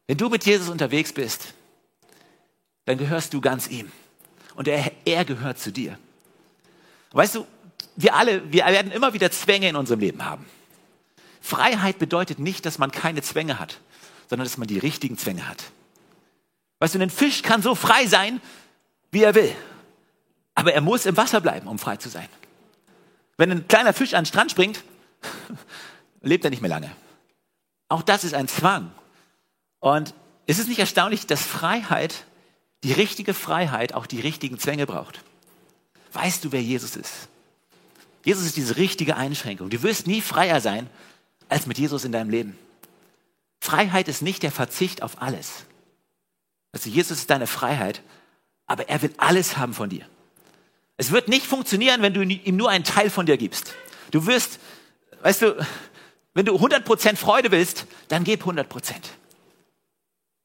Wenn 0.07 0.17
du 0.17 0.29
mit 0.29 0.45
Jesus 0.45 0.69
unterwegs 0.69 1.13
bist, 1.13 1.53
dann 2.85 2.97
gehörst 2.97 3.33
du 3.33 3.41
ganz 3.41 3.67
ihm. 3.67 3.91
Und 4.55 4.67
er, 4.67 4.91
er 5.03 5.25
gehört 5.25 5.59
zu 5.59 5.71
dir. 5.71 5.97
Weißt 7.11 7.35
du, 7.35 7.45
wir 7.95 8.15
alle, 8.15 8.51
wir 8.51 8.65
werden 8.65 8.91
immer 8.91 9.13
wieder 9.13 9.31
Zwänge 9.31 9.69
in 9.69 9.75
unserem 9.75 9.99
Leben 9.99 10.25
haben. 10.25 10.45
Freiheit 11.41 11.99
bedeutet 11.99 12.39
nicht, 12.39 12.65
dass 12.65 12.77
man 12.77 12.91
keine 12.91 13.21
Zwänge 13.21 13.59
hat, 13.59 13.79
sondern 14.29 14.45
dass 14.45 14.57
man 14.57 14.67
die 14.67 14.79
richtigen 14.79 15.17
Zwänge 15.17 15.47
hat. 15.47 15.63
Weißt 16.79 16.95
du, 16.95 16.99
ein 16.99 17.09
Fisch 17.09 17.41
kann 17.41 17.61
so 17.61 17.75
frei 17.75 18.07
sein, 18.07 18.41
wie 19.11 19.23
er 19.23 19.35
will. 19.35 19.55
Aber 20.55 20.73
er 20.73 20.81
muss 20.81 21.05
im 21.05 21.15
Wasser 21.17 21.41
bleiben, 21.41 21.67
um 21.67 21.79
frei 21.79 21.97
zu 21.97 22.09
sein. 22.09 22.27
Wenn 23.37 23.51
ein 23.51 23.67
kleiner 23.67 23.93
Fisch 23.93 24.13
an 24.13 24.23
den 24.23 24.27
Strand 24.27 24.51
springt, 24.51 24.83
lebt 26.21 26.43
er 26.43 26.49
nicht 26.49 26.61
mehr 26.61 26.69
lange. 26.69 26.91
Auch 27.89 28.01
das 28.01 28.23
ist 28.23 28.33
ein 28.33 28.47
Zwang. 28.47 28.91
Und 29.79 30.13
ist 30.47 30.59
es 30.59 30.67
nicht 30.67 30.79
erstaunlich, 30.79 31.27
dass 31.27 31.41
Freiheit, 31.45 32.25
die 32.83 32.93
richtige 32.93 33.33
Freiheit, 33.33 33.93
auch 33.93 34.05
die 34.05 34.19
richtigen 34.19 34.59
Zwänge 34.59 34.85
braucht? 34.85 35.21
Weißt 36.13 36.43
du, 36.43 36.51
wer 36.51 36.61
Jesus 36.61 36.95
ist? 36.95 37.27
Jesus 38.25 38.45
ist 38.45 38.57
diese 38.57 38.75
richtige 38.77 39.15
Einschränkung. 39.15 39.69
Du 39.69 39.81
wirst 39.83 40.07
nie 40.07 40.21
freier 40.21 40.59
sein 40.59 40.89
als 41.47 41.67
mit 41.67 41.77
Jesus 41.77 42.03
in 42.03 42.11
deinem 42.11 42.31
Leben. 42.31 42.57
Freiheit 43.61 44.07
ist 44.07 44.21
nicht 44.21 44.43
der 44.43 44.51
Verzicht 44.51 45.03
auf 45.03 45.21
alles. 45.21 45.65
Also 46.71 46.89
Jesus 46.89 47.19
ist 47.19 47.29
deine 47.29 47.47
Freiheit, 47.47 48.01
aber 48.65 48.89
er 48.89 49.01
will 49.03 49.13
alles 49.17 49.57
haben 49.57 49.73
von 49.73 49.89
dir. 49.89 50.05
Es 50.97 51.11
wird 51.11 51.27
nicht 51.27 51.45
funktionieren, 51.45 52.01
wenn 52.01 52.13
du 52.13 52.23
ihm 52.23 52.57
nur 52.57 52.69
einen 52.69 52.83
Teil 52.83 53.09
von 53.09 53.27
dir 53.27 53.37
gibst. 53.37 53.75
Du 54.11 54.25
wirst, 54.25 54.59
weißt 55.21 55.43
du, 55.43 55.67
wenn 56.33 56.45
du 56.45 56.55
100% 56.55 57.17
Freude 57.17 57.51
willst, 57.51 57.85
dann 58.07 58.23
gib 58.23 58.43
100%. 58.43 58.65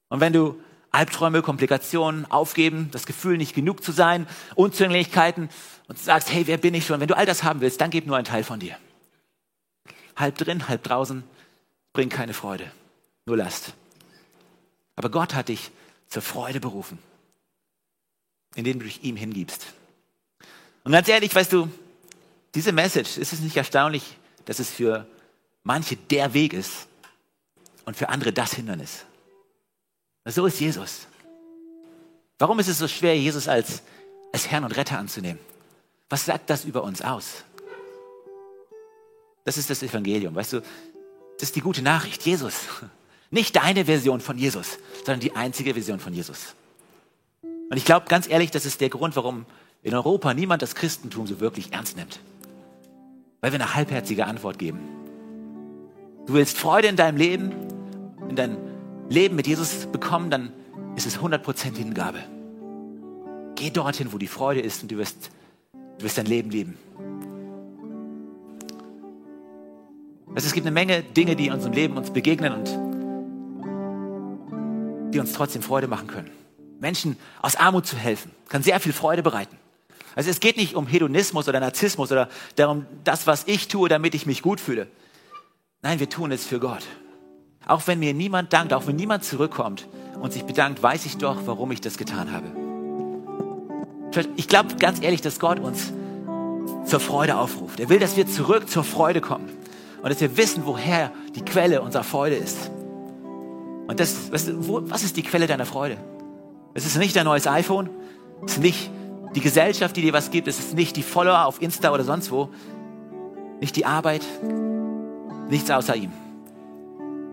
Und 0.08 0.20
wenn 0.20 0.32
du 0.32 0.62
Albträume, 0.92 1.42
Komplikationen, 1.42 2.30
Aufgeben, 2.30 2.88
das 2.90 3.06
Gefühl, 3.06 3.36
nicht 3.36 3.54
genug 3.54 3.82
zu 3.82 3.92
sein, 3.92 4.26
Unzulänglichkeiten 4.56 5.48
und 5.86 5.98
sagst, 5.98 6.32
hey, 6.32 6.46
wer 6.46 6.56
bin 6.56 6.74
ich 6.74 6.86
schon? 6.86 7.00
Wenn 7.00 7.08
du 7.08 7.16
all 7.16 7.26
das 7.26 7.44
haben 7.44 7.60
willst, 7.60 7.80
dann 7.80 7.90
gib 7.90 8.06
nur 8.06 8.16
einen 8.16 8.24
Teil 8.24 8.42
von 8.42 8.58
dir. 8.58 8.76
Halb 10.16 10.36
drin, 10.36 10.68
halb 10.68 10.82
draußen, 10.82 11.22
bringt 11.92 12.12
keine 12.12 12.34
Freude, 12.34 12.70
nur 13.24 13.36
Last. 13.36 13.74
Aber 14.96 15.10
Gott 15.10 15.34
hat 15.34 15.48
dich 15.48 15.70
zur 16.08 16.22
Freude 16.22 16.60
berufen, 16.60 16.98
indem 18.54 18.80
du 18.80 18.84
dich 18.84 19.04
ihm 19.04 19.16
hingibst. 19.16 19.66
Und 20.82 20.92
ganz 20.92 21.08
ehrlich, 21.08 21.34
weißt 21.34 21.52
du, 21.52 21.70
diese 22.54 22.72
Message, 22.72 23.16
ist 23.16 23.32
es 23.32 23.40
nicht 23.40 23.56
erstaunlich, 23.56 24.16
dass 24.44 24.58
es 24.58 24.70
für 24.70 25.06
manche 25.62 25.96
der 25.96 26.34
Weg 26.34 26.52
ist 26.52 26.88
und 27.84 27.96
für 27.96 28.08
andere 28.08 28.32
das 28.32 28.54
Hindernis? 28.54 29.04
So 30.30 30.46
ist 30.46 30.60
Jesus. 30.60 31.06
Warum 32.38 32.58
ist 32.58 32.68
es 32.68 32.78
so 32.78 32.88
schwer, 32.88 33.18
Jesus 33.18 33.48
als, 33.48 33.82
als 34.32 34.48
Herrn 34.48 34.64
und 34.64 34.76
Retter 34.76 34.98
anzunehmen? 34.98 35.38
Was 36.08 36.24
sagt 36.24 36.50
das 36.50 36.64
über 36.64 36.82
uns 36.82 37.02
aus? 37.02 37.44
Das 39.44 39.58
ist 39.58 39.70
das 39.70 39.82
Evangelium, 39.82 40.34
weißt 40.34 40.54
du? 40.54 40.60
Das 41.38 41.48
ist 41.48 41.56
die 41.56 41.60
gute 41.60 41.82
Nachricht. 41.82 42.24
Jesus. 42.24 42.54
Nicht 43.30 43.56
deine 43.56 43.84
Version 43.84 44.20
von 44.20 44.38
Jesus, 44.38 44.78
sondern 45.04 45.20
die 45.20 45.36
einzige 45.36 45.74
Version 45.74 46.00
von 46.00 46.12
Jesus. 46.12 46.54
Und 47.42 47.76
ich 47.76 47.84
glaube 47.84 48.06
ganz 48.08 48.28
ehrlich, 48.28 48.50
das 48.50 48.66
ist 48.66 48.80
der 48.80 48.88
Grund, 48.88 49.14
warum 49.14 49.46
in 49.82 49.94
Europa 49.94 50.34
niemand 50.34 50.62
das 50.62 50.74
Christentum 50.74 51.26
so 51.26 51.38
wirklich 51.38 51.72
ernst 51.72 51.96
nimmt. 51.96 52.18
Weil 53.40 53.52
wir 53.52 53.60
eine 53.60 53.74
halbherzige 53.74 54.26
Antwort 54.26 54.58
geben. 54.58 54.80
Du 56.26 56.34
willst 56.34 56.58
Freude 56.58 56.88
in 56.88 56.96
deinem 56.96 57.16
Leben, 57.16 57.52
in 58.28 58.36
deinem 58.36 58.69
Leben 59.10 59.34
mit 59.34 59.46
Jesus 59.48 59.86
bekommen, 59.90 60.30
dann 60.30 60.52
ist 60.94 61.04
es 61.04 61.18
100% 61.18 61.76
Hingabe. 61.76 62.20
Geh 63.56 63.70
dorthin, 63.70 64.12
wo 64.12 64.18
die 64.18 64.28
Freude 64.28 64.60
ist 64.60 64.82
und 64.82 64.92
du 64.92 64.98
wirst, 64.98 65.30
du 65.98 66.04
wirst 66.04 66.16
dein 66.16 66.26
Leben 66.26 66.50
lieben. 66.50 66.78
Also 70.32 70.46
es 70.46 70.52
gibt 70.52 70.64
eine 70.64 70.72
Menge 70.72 71.02
Dinge, 71.02 71.34
die 71.34 71.48
in 71.48 71.52
unserem 71.52 71.72
Leben 71.72 71.96
uns 71.96 72.12
begegnen 72.12 72.52
und 72.52 72.68
die 75.12 75.18
uns 75.18 75.32
trotzdem 75.32 75.62
Freude 75.62 75.88
machen 75.88 76.06
können. 76.06 76.30
Menschen 76.78 77.16
aus 77.42 77.56
Armut 77.56 77.86
zu 77.86 77.96
helfen, 77.96 78.30
kann 78.48 78.62
sehr 78.62 78.78
viel 78.78 78.92
Freude 78.92 79.24
bereiten. 79.24 79.56
Also 80.14 80.30
es 80.30 80.38
geht 80.38 80.56
nicht 80.56 80.76
um 80.76 80.86
Hedonismus 80.86 81.48
oder 81.48 81.58
Narzissmus 81.58 82.12
oder 82.12 82.28
darum, 82.54 82.86
das, 83.02 83.26
was 83.26 83.42
ich 83.48 83.66
tue, 83.66 83.88
damit 83.88 84.14
ich 84.14 84.24
mich 84.24 84.40
gut 84.40 84.60
fühle. 84.60 84.86
Nein, 85.82 85.98
wir 85.98 86.08
tun 86.08 86.30
es 86.30 86.46
für 86.46 86.60
Gott. 86.60 86.84
Auch 87.70 87.86
wenn 87.86 88.00
mir 88.00 88.14
niemand 88.14 88.52
dankt, 88.52 88.72
auch 88.72 88.88
wenn 88.88 88.96
niemand 88.96 89.22
zurückkommt 89.22 89.86
und 90.20 90.32
sich 90.32 90.42
bedankt, 90.42 90.82
weiß 90.82 91.06
ich 91.06 91.18
doch, 91.18 91.36
warum 91.44 91.70
ich 91.70 91.80
das 91.80 91.96
getan 91.96 92.32
habe. 92.32 92.46
Ich 94.34 94.48
glaube 94.48 94.74
ganz 94.74 95.00
ehrlich, 95.00 95.20
dass 95.20 95.38
Gott 95.38 95.60
uns 95.60 95.92
zur 96.84 96.98
Freude 96.98 97.36
aufruft. 97.36 97.78
Er 97.78 97.88
will, 97.88 98.00
dass 98.00 98.16
wir 98.16 98.26
zurück 98.26 98.68
zur 98.68 98.82
Freude 98.82 99.20
kommen 99.20 99.48
und 100.02 100.10
dass 100.10 100.20
wir 100.20 100.36
wissen, 100.36 100.66
woher 100.66 101.12
die 101.36 101.44
Quelle 101.44 101.80
unserer 101.80 102.02
Freude 102.02 102.34
ist. 102.34 102.72
Und 103.86 104.00
das, 104.00 104.32
was, 104.32 104.50
wo, 104.66 104.80
was 104.90 105.04
ist 105.04 105.16
die 105.16 105.22
Quelle 105.22 105.46
deiner 105.46 105.64
Freude? 105.64 105.96
Es 106.74 106.84
ist 106.84 106.98
nicht 106.98 107.14
dein 107.14 107.24
neues 107.24 107.46
iPhone, 107.46 107.88
es 108.46 108.54
ist 108.54 108.62
nicht 108.62 108.90
die 109.36 109.40
Gesellschaft, 109.40 109.94
die 109.94 110.02
dir 110.02 110.12
was 110.12 110.32
gibt, 110.32 110.48
es 110.48 110.58
ist 110.58 110.74
nicht 110.74 110.96
die 110.96 111.04
Follower 111.04 111.44
auf 111.44 111.62
Insta 111.62 111.92
oder 111.92 112.02
sonst 112.02 112.32
wo, 112.32 112.48
nicht 113.60 113.76
die 113.76 113.86
Arbeit, 113.86 114.22
nichts 115.48 115.70
außer 115.70 115.94
ihm. 115.94 116.10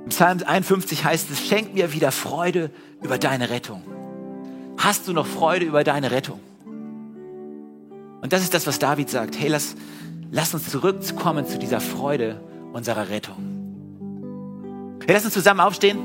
Im 0.07 0.11
Psalm 0.11 0.39
51 0.41 1.03
heißt 1.03 1.29
es, 1.31 1.45
schenk 1.45 1.73
mir 1.73 1.91
wieder 1.91 2.13
Freude 2.13 2.71
über 3.01 3.17
deine 3.17 3.49
Rettung. 3.49 3.81
Hast 4.77 5.05
du 5.09 5.11
noch 5.11 5.27
Freude 5.27 5.65
über 5.65 5.83
deine 5.83 6.11
Rettung? 6.11 6.39
Und 8.21 8.31
das 8.31 8.41
ist 8.41 8.53
das, 8.53 8.65
was 8.65 8.79
David 8.79 9.09
sagt. 9.09 9.37
Hey, 9.37 9.49
lass, 9.49 9.75
lass 10.31 10.53
uns 10.53 10.69
zurückkommen 10.69 11.45
zu 11.45 11.59
dieser 11.59 11.81
Freude 11.81 12.39
unserer 12.71 13.09
Rettung. 13.09 13.35
Hey, 15.05 15.13
lass 15.13 15.25
uns 15.25 15.33
zusammen 15.33 15.59
aufstehen. 15.59 15.99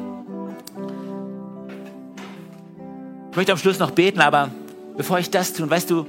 Ich 3.31 3.37
möchte 3.37 3.53
am 3.53 3.59
Schluss 3.59 3.79
noch 3.79 3.93
beten, 3.93 4.21
aber 4.21 4.51
bevor 4.97 5.21
ich 5.21 5.31
das 5.31 5.53
tue, 5.53 5.71
weißt 5.71 5.89
du, 5.89 6.07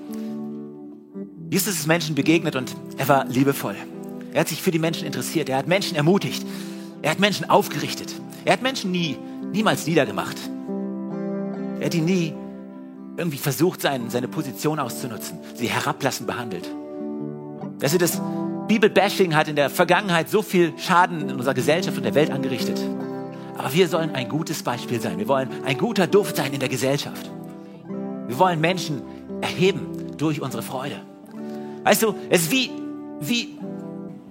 Jesus 1.52 1.76
ist 1.76 1.86
Menschen 1.86 2.16
begegnet 2.16 2.56
und 2.56 2.76
er 2.98 3.08
war 3.08 3.26
liebevoll. 3.26 3.76
Er 4.34 4.40
hat 4.40 4.48
sich 4.48 4.64
für 4.64 4.72
die 4.72 4.80
Menschen 4.80 5.06
interessiert. 5.06 5.48
Er 5.48 5.58
hat 5.58 5.68
Menschen 5.68 5.96
ermutigt. 5.96 6.44
Er 7.04 7.12
hat 7.12 7.20
Menschen 7.20 7.48
aufgerichtet. 7.48 8.16
Er 8.46 8.54
hat 8.54 8.64
Menschen 8.64 8.92
nie, 8.92 9.18
niemals 9.52 9.86
niedergemacht. 9.86 10.38
Er 11.80 11.86
hat 11.86 11.94
ihn 11.94 12.06
nie 12.06 12.34
irgendwie 13.18 13.38
versucht, 13.38 13.82
seine, 13.82 14.10
seine 14.10 14.28
Position 14.28 14.80
auszunutzen, 14.80 15.38
sie 15.54 15.68
herablassend 15.68 16.26
behandelt. 16.26 16.68
Weißt 17.80 17.94
du, 17.94 18.00
das, 18.00 18.20
Bibelbashing 18.68 19.36
hat 19.36 19.48
in 19.50 19.56
der 19.56 19.70
Vergangenheit 19.70 20.30
so 20.30 20.42
viel 20.42 20.74
Schaden 20.78 21.30
in 21.30 21.36
unserer 21.36 21.54
Gesellschaft 21.54 21.98
und 21.98 22.04
der 22.04 22.16
Welt 22.16 22.32
angerichtet. 22.32 22.80
Aber 23.58 23.74
wir 23.74 23.88
sollen 23.88 24.16
ein 24.16 24.30
gutes 24.30 24.64
Beispiel 24.64 25.02
sein. 25.02 25.20
Wir 25.20 25.28
wollen 25.28 25.50
ein 25.66 25.78
guter 25.78 26.08
Duft 26.08 26.38
sein 26.38 26.54
in 26.54 26.60
der 26.60 26.70
Gesellschaft. 26.70 27.30
Wir 28.28 28.40
wollen 28.40 28.62
Menschen 28.62 29.02
erheben 29.42 30.16
durch 30.18 30.42
unsere 30.42 30.64
Freude. 30.64 31.02
Weißt 31.84 32.02
du, 32.04 32.16
es 32.30 32.44
ist 32.44 32.52
wie, 32.52 32.72
wie, 33.20 33.60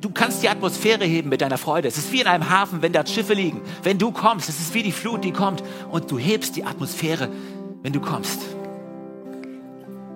du 0.03 0.11
kannst 0.11 0.43
die 0.43 0.51
Atmosphäre 0.51 1.05
heben 1.05 1.31
mit 1.31 1.41
deiner 1.41 1.57
Freude. 1.57 1.89
Es 1.89 1.97
ist 1.97 2.13
wie 2.13 2.21
in 2.21 2.27
einem 2.27 2.51
Hafen, 2.51 2.83
wenn 2.83 2.93
da 2.93 3.07
Schiffe 3.07 3.33
liegen. 3.33 3.63
Wenn 3.83 3.99
du 3.99 4.13
kommst, 4.13 4.51
es 4.51 4.61
ist 4.61 4.75
wie 4.75 4.83
die 4.83 4.93
Flut, 4.93 5.25
die 5.25 5.33
kommt 5.33 5.63
und 5.91 6.11
du 6.11 6.19
hebst 6.19 6.57
die 6.57 6.65
Atmosphäre, 6.65 7.31
wenn 7.83 7.95
du 7.95 8.01
kommst. 8.01 8.41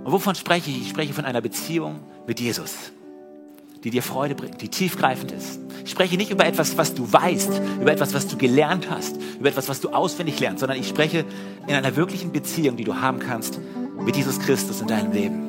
Und 0.05 0.13
wovon 0.13 0.35
spreche 0.35 0.71
ich? 0.71 0.83
Ich 0.83 0.89
spreche 0.91 1.15
von 1.15 1.25
einer 1.25 1.41
Beziehung 1.41 2.01
mit 2.27 2.39
Jesus 2.39 2.93
die 3.87 3.91
dir 3.91 4.03
Freude 4.03 4.35
bringt, 4.35 4.61
die 4.63 4.69
tiefgreifend 4.69 5.31
ist. 5.31 5.61
Ich 5.85 5.93
spreche 5.93 6.17
nicht 6.17 6.33
über 6.33 6.45
etwas, 6.45 6.77
was 6.77 6.95
du 6.95 7.13
weißt, 7.13 7.63
über 7.81 7.93
etwas, 7.93 8.15
was 8.15 8.27
du 8.27 8.37
gelernt 8.37 8.91
hast, 8.91 9.17
über 9.39 9.49
etwas, 9.49 9.69
was 9.69 9.81
du 9.81 9.91
auswendig 9.91 10.41
lernst, 10.41 10.59
sondern 10.59 10.77
ich 10.77 10.89
spreche 10.89 11.25
in 11.69 11.75
einer 11.75 11.95
wirklichen 11.95 12.33
Beziehung, 12.33 12.77
die 12.77 12.83
du 12.83 12.97
haben 12.97 13.21
kannst 13.21 13.61
mit 14.05 14.17
Jesus 14.17 14.41
Christus 14.41 14.81
in 14.81 14.89
deinem 14.89 15.13
Leben. 15.13 15.46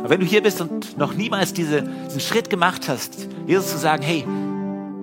Aber 0.00 0.10
wenn 0.10 0.20
du 0.20 0.26
hier 0.26 0.42
bist 0.42 0.60
und 0.60 0.98
noch 0.98 1.14
niemals 1.14 1.52
diese, 1.52 1.82
diesen 1.82 2.20
Schritt 2.20 2.50
gemacht 2.50 2.88
hast, 2.88 3.28
Jesus 3.46 3.70
zu 3.70 3.78
sagen, 3.78 4.02
hey, 4.02 4.24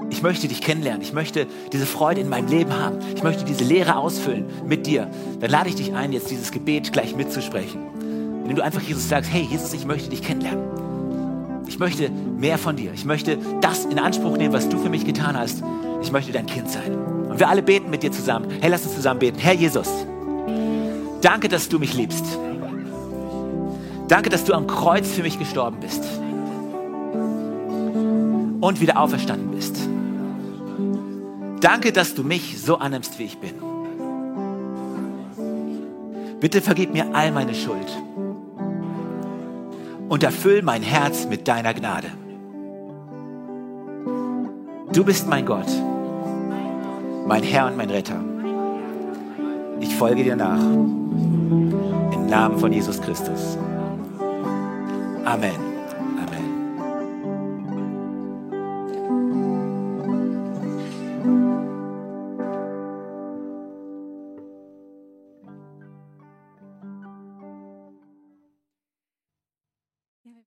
ich 0.10 0.22
möchte 0.22 0.48
dich 0.48 0.62
kennenlernen, 0.62 1.02
ich 1.02 1.14
möchte 1.14 1.48
diese 1.72 1.86
Freude 1.86 2.22
in 2.22 2.30
meinem 2.30 2.48
Leben 2.48 2.74
haben, 2.74 2.98
ich 3.16 3.24
möchte 3.24 3.44
diese 3.44 3.64
Lehre 3.64 3.98
ausfüllen 3.98 4.46
mit 4.66 4.88
dir, 4.88 5.10
dann 5.40 5.50
lade 5.50 5.70
ich 5.70 5.76
dich 5.76 5.94
ein, 5.94 6.14
jetzt 6.14 6.32
dieses 6.32 6.52
Gebet 6.52 6.94
gleich 6.94 7.16
mitzusprechen. 7.16 7.82
Indem 8.42 8.56
du 8.56 8.64
einfach 8.64 8.82
Jesus 8.82 9.10
sagst, 9.10 9.32
hey 9.32 9.46
Jesus, 9.50 9.74
ich 9.74 9.86
möchte 9.86 10.10
dich 10.10 10.22
kennenlernen. 10.22 10.64
Ich 11.68 11.80
möchte 11.80 12.10
mehr 12.10 12.58
von 12.58 12.78
dir. 12.78 12.94
Ich 12.94 13.04
möchte 13.04 13.38
das 13.62 13.86
in 13.86 14.00
Anspruch 14.00 14.38
nehmen, 14.38 14.54
was 14.54 14.70
du 14.70 14.80
für 14.80 14.90
mich 14.90 15.06
getan 15.06 15.38
hast. 15.38 15.62
Ich 16.02 16.12
möchte 16.12 16.32
dein 16.32 16.46
Kind 16.46 16.70
sein. 16.70 16.96
Und 17.30 17.40
wir 17.40 17.50
alle 17.50 17.62
beten 17.62 17.90
mit 17.90 18.04
dir 18.04 18.12
zusammen. 18.12 18.48
Hey, 18.62 18.70
lass 18.70 18.84
uns 18.84 18.96
zusammen 18.96 19.20
beten. 19.20 19.38
Herr 19.38 19.54
Jesus, 19.54 19.90
danke, 21.22 21.50
dass 21.50 21.68
du 21.68 21.78
mich 21.78 21.94
liebst. 21.94 22.26
Danke, 24.08 24.30
dass 24.30 24.46
du 24.46 24.54
am 24.54 24.68
Kreuz 24.68 25.10
für 25.10 25.22
mich 25.22 25.38
gestorben 25.38 25.78
bist. 25.82 26.04
Und 28.62 28.82
wieder 28.82 29.00
auferstanden 29.00 29.52
bist. 29.52 29.78
Danke, 31.62 31.92
dass 31.92 32.16
du 32.16 32.24
mich 32.24 32.62
so 32.62 32.78
annimmst, 32.78 33.20
wie 33.20 33.24
ich 33.24 33.38
bin. 33.38 33.54
Bitte 36.40 36.62
vergib 36.62 36.94
mir 36.94 37.14
all 37.14 37.32
meine 37.32 37.56
Schuld 37.56 37.88
und 40.08 40.24
erfüll 40.24 40.62
mein 40.62 40.84
Herz 40.84 41.26
mit 41.28 41.48
deiner 41.48 41.74
Gnade. 41.74 42.08
Du 44.94 45.04
bist 45.04 45.28
mein 45.28 45.46
Gott, 45.46 45.68
mein 47.26 47.44
Herr 47.44 47.68
und 47.68 47.78
mein 47.78 47.90
Retter. 47.90 48.24
Ich 49.80 49.96
folge 49.96 50.24
dir 50.24 50.36
nach. 50.36 50.62
Im 50.62 52.28
Namen 52.28 52.58
von 52.60 52.72
Jesus 52.72 53.02
Christus. 53.02 53.58
Amen. 55.28 55.67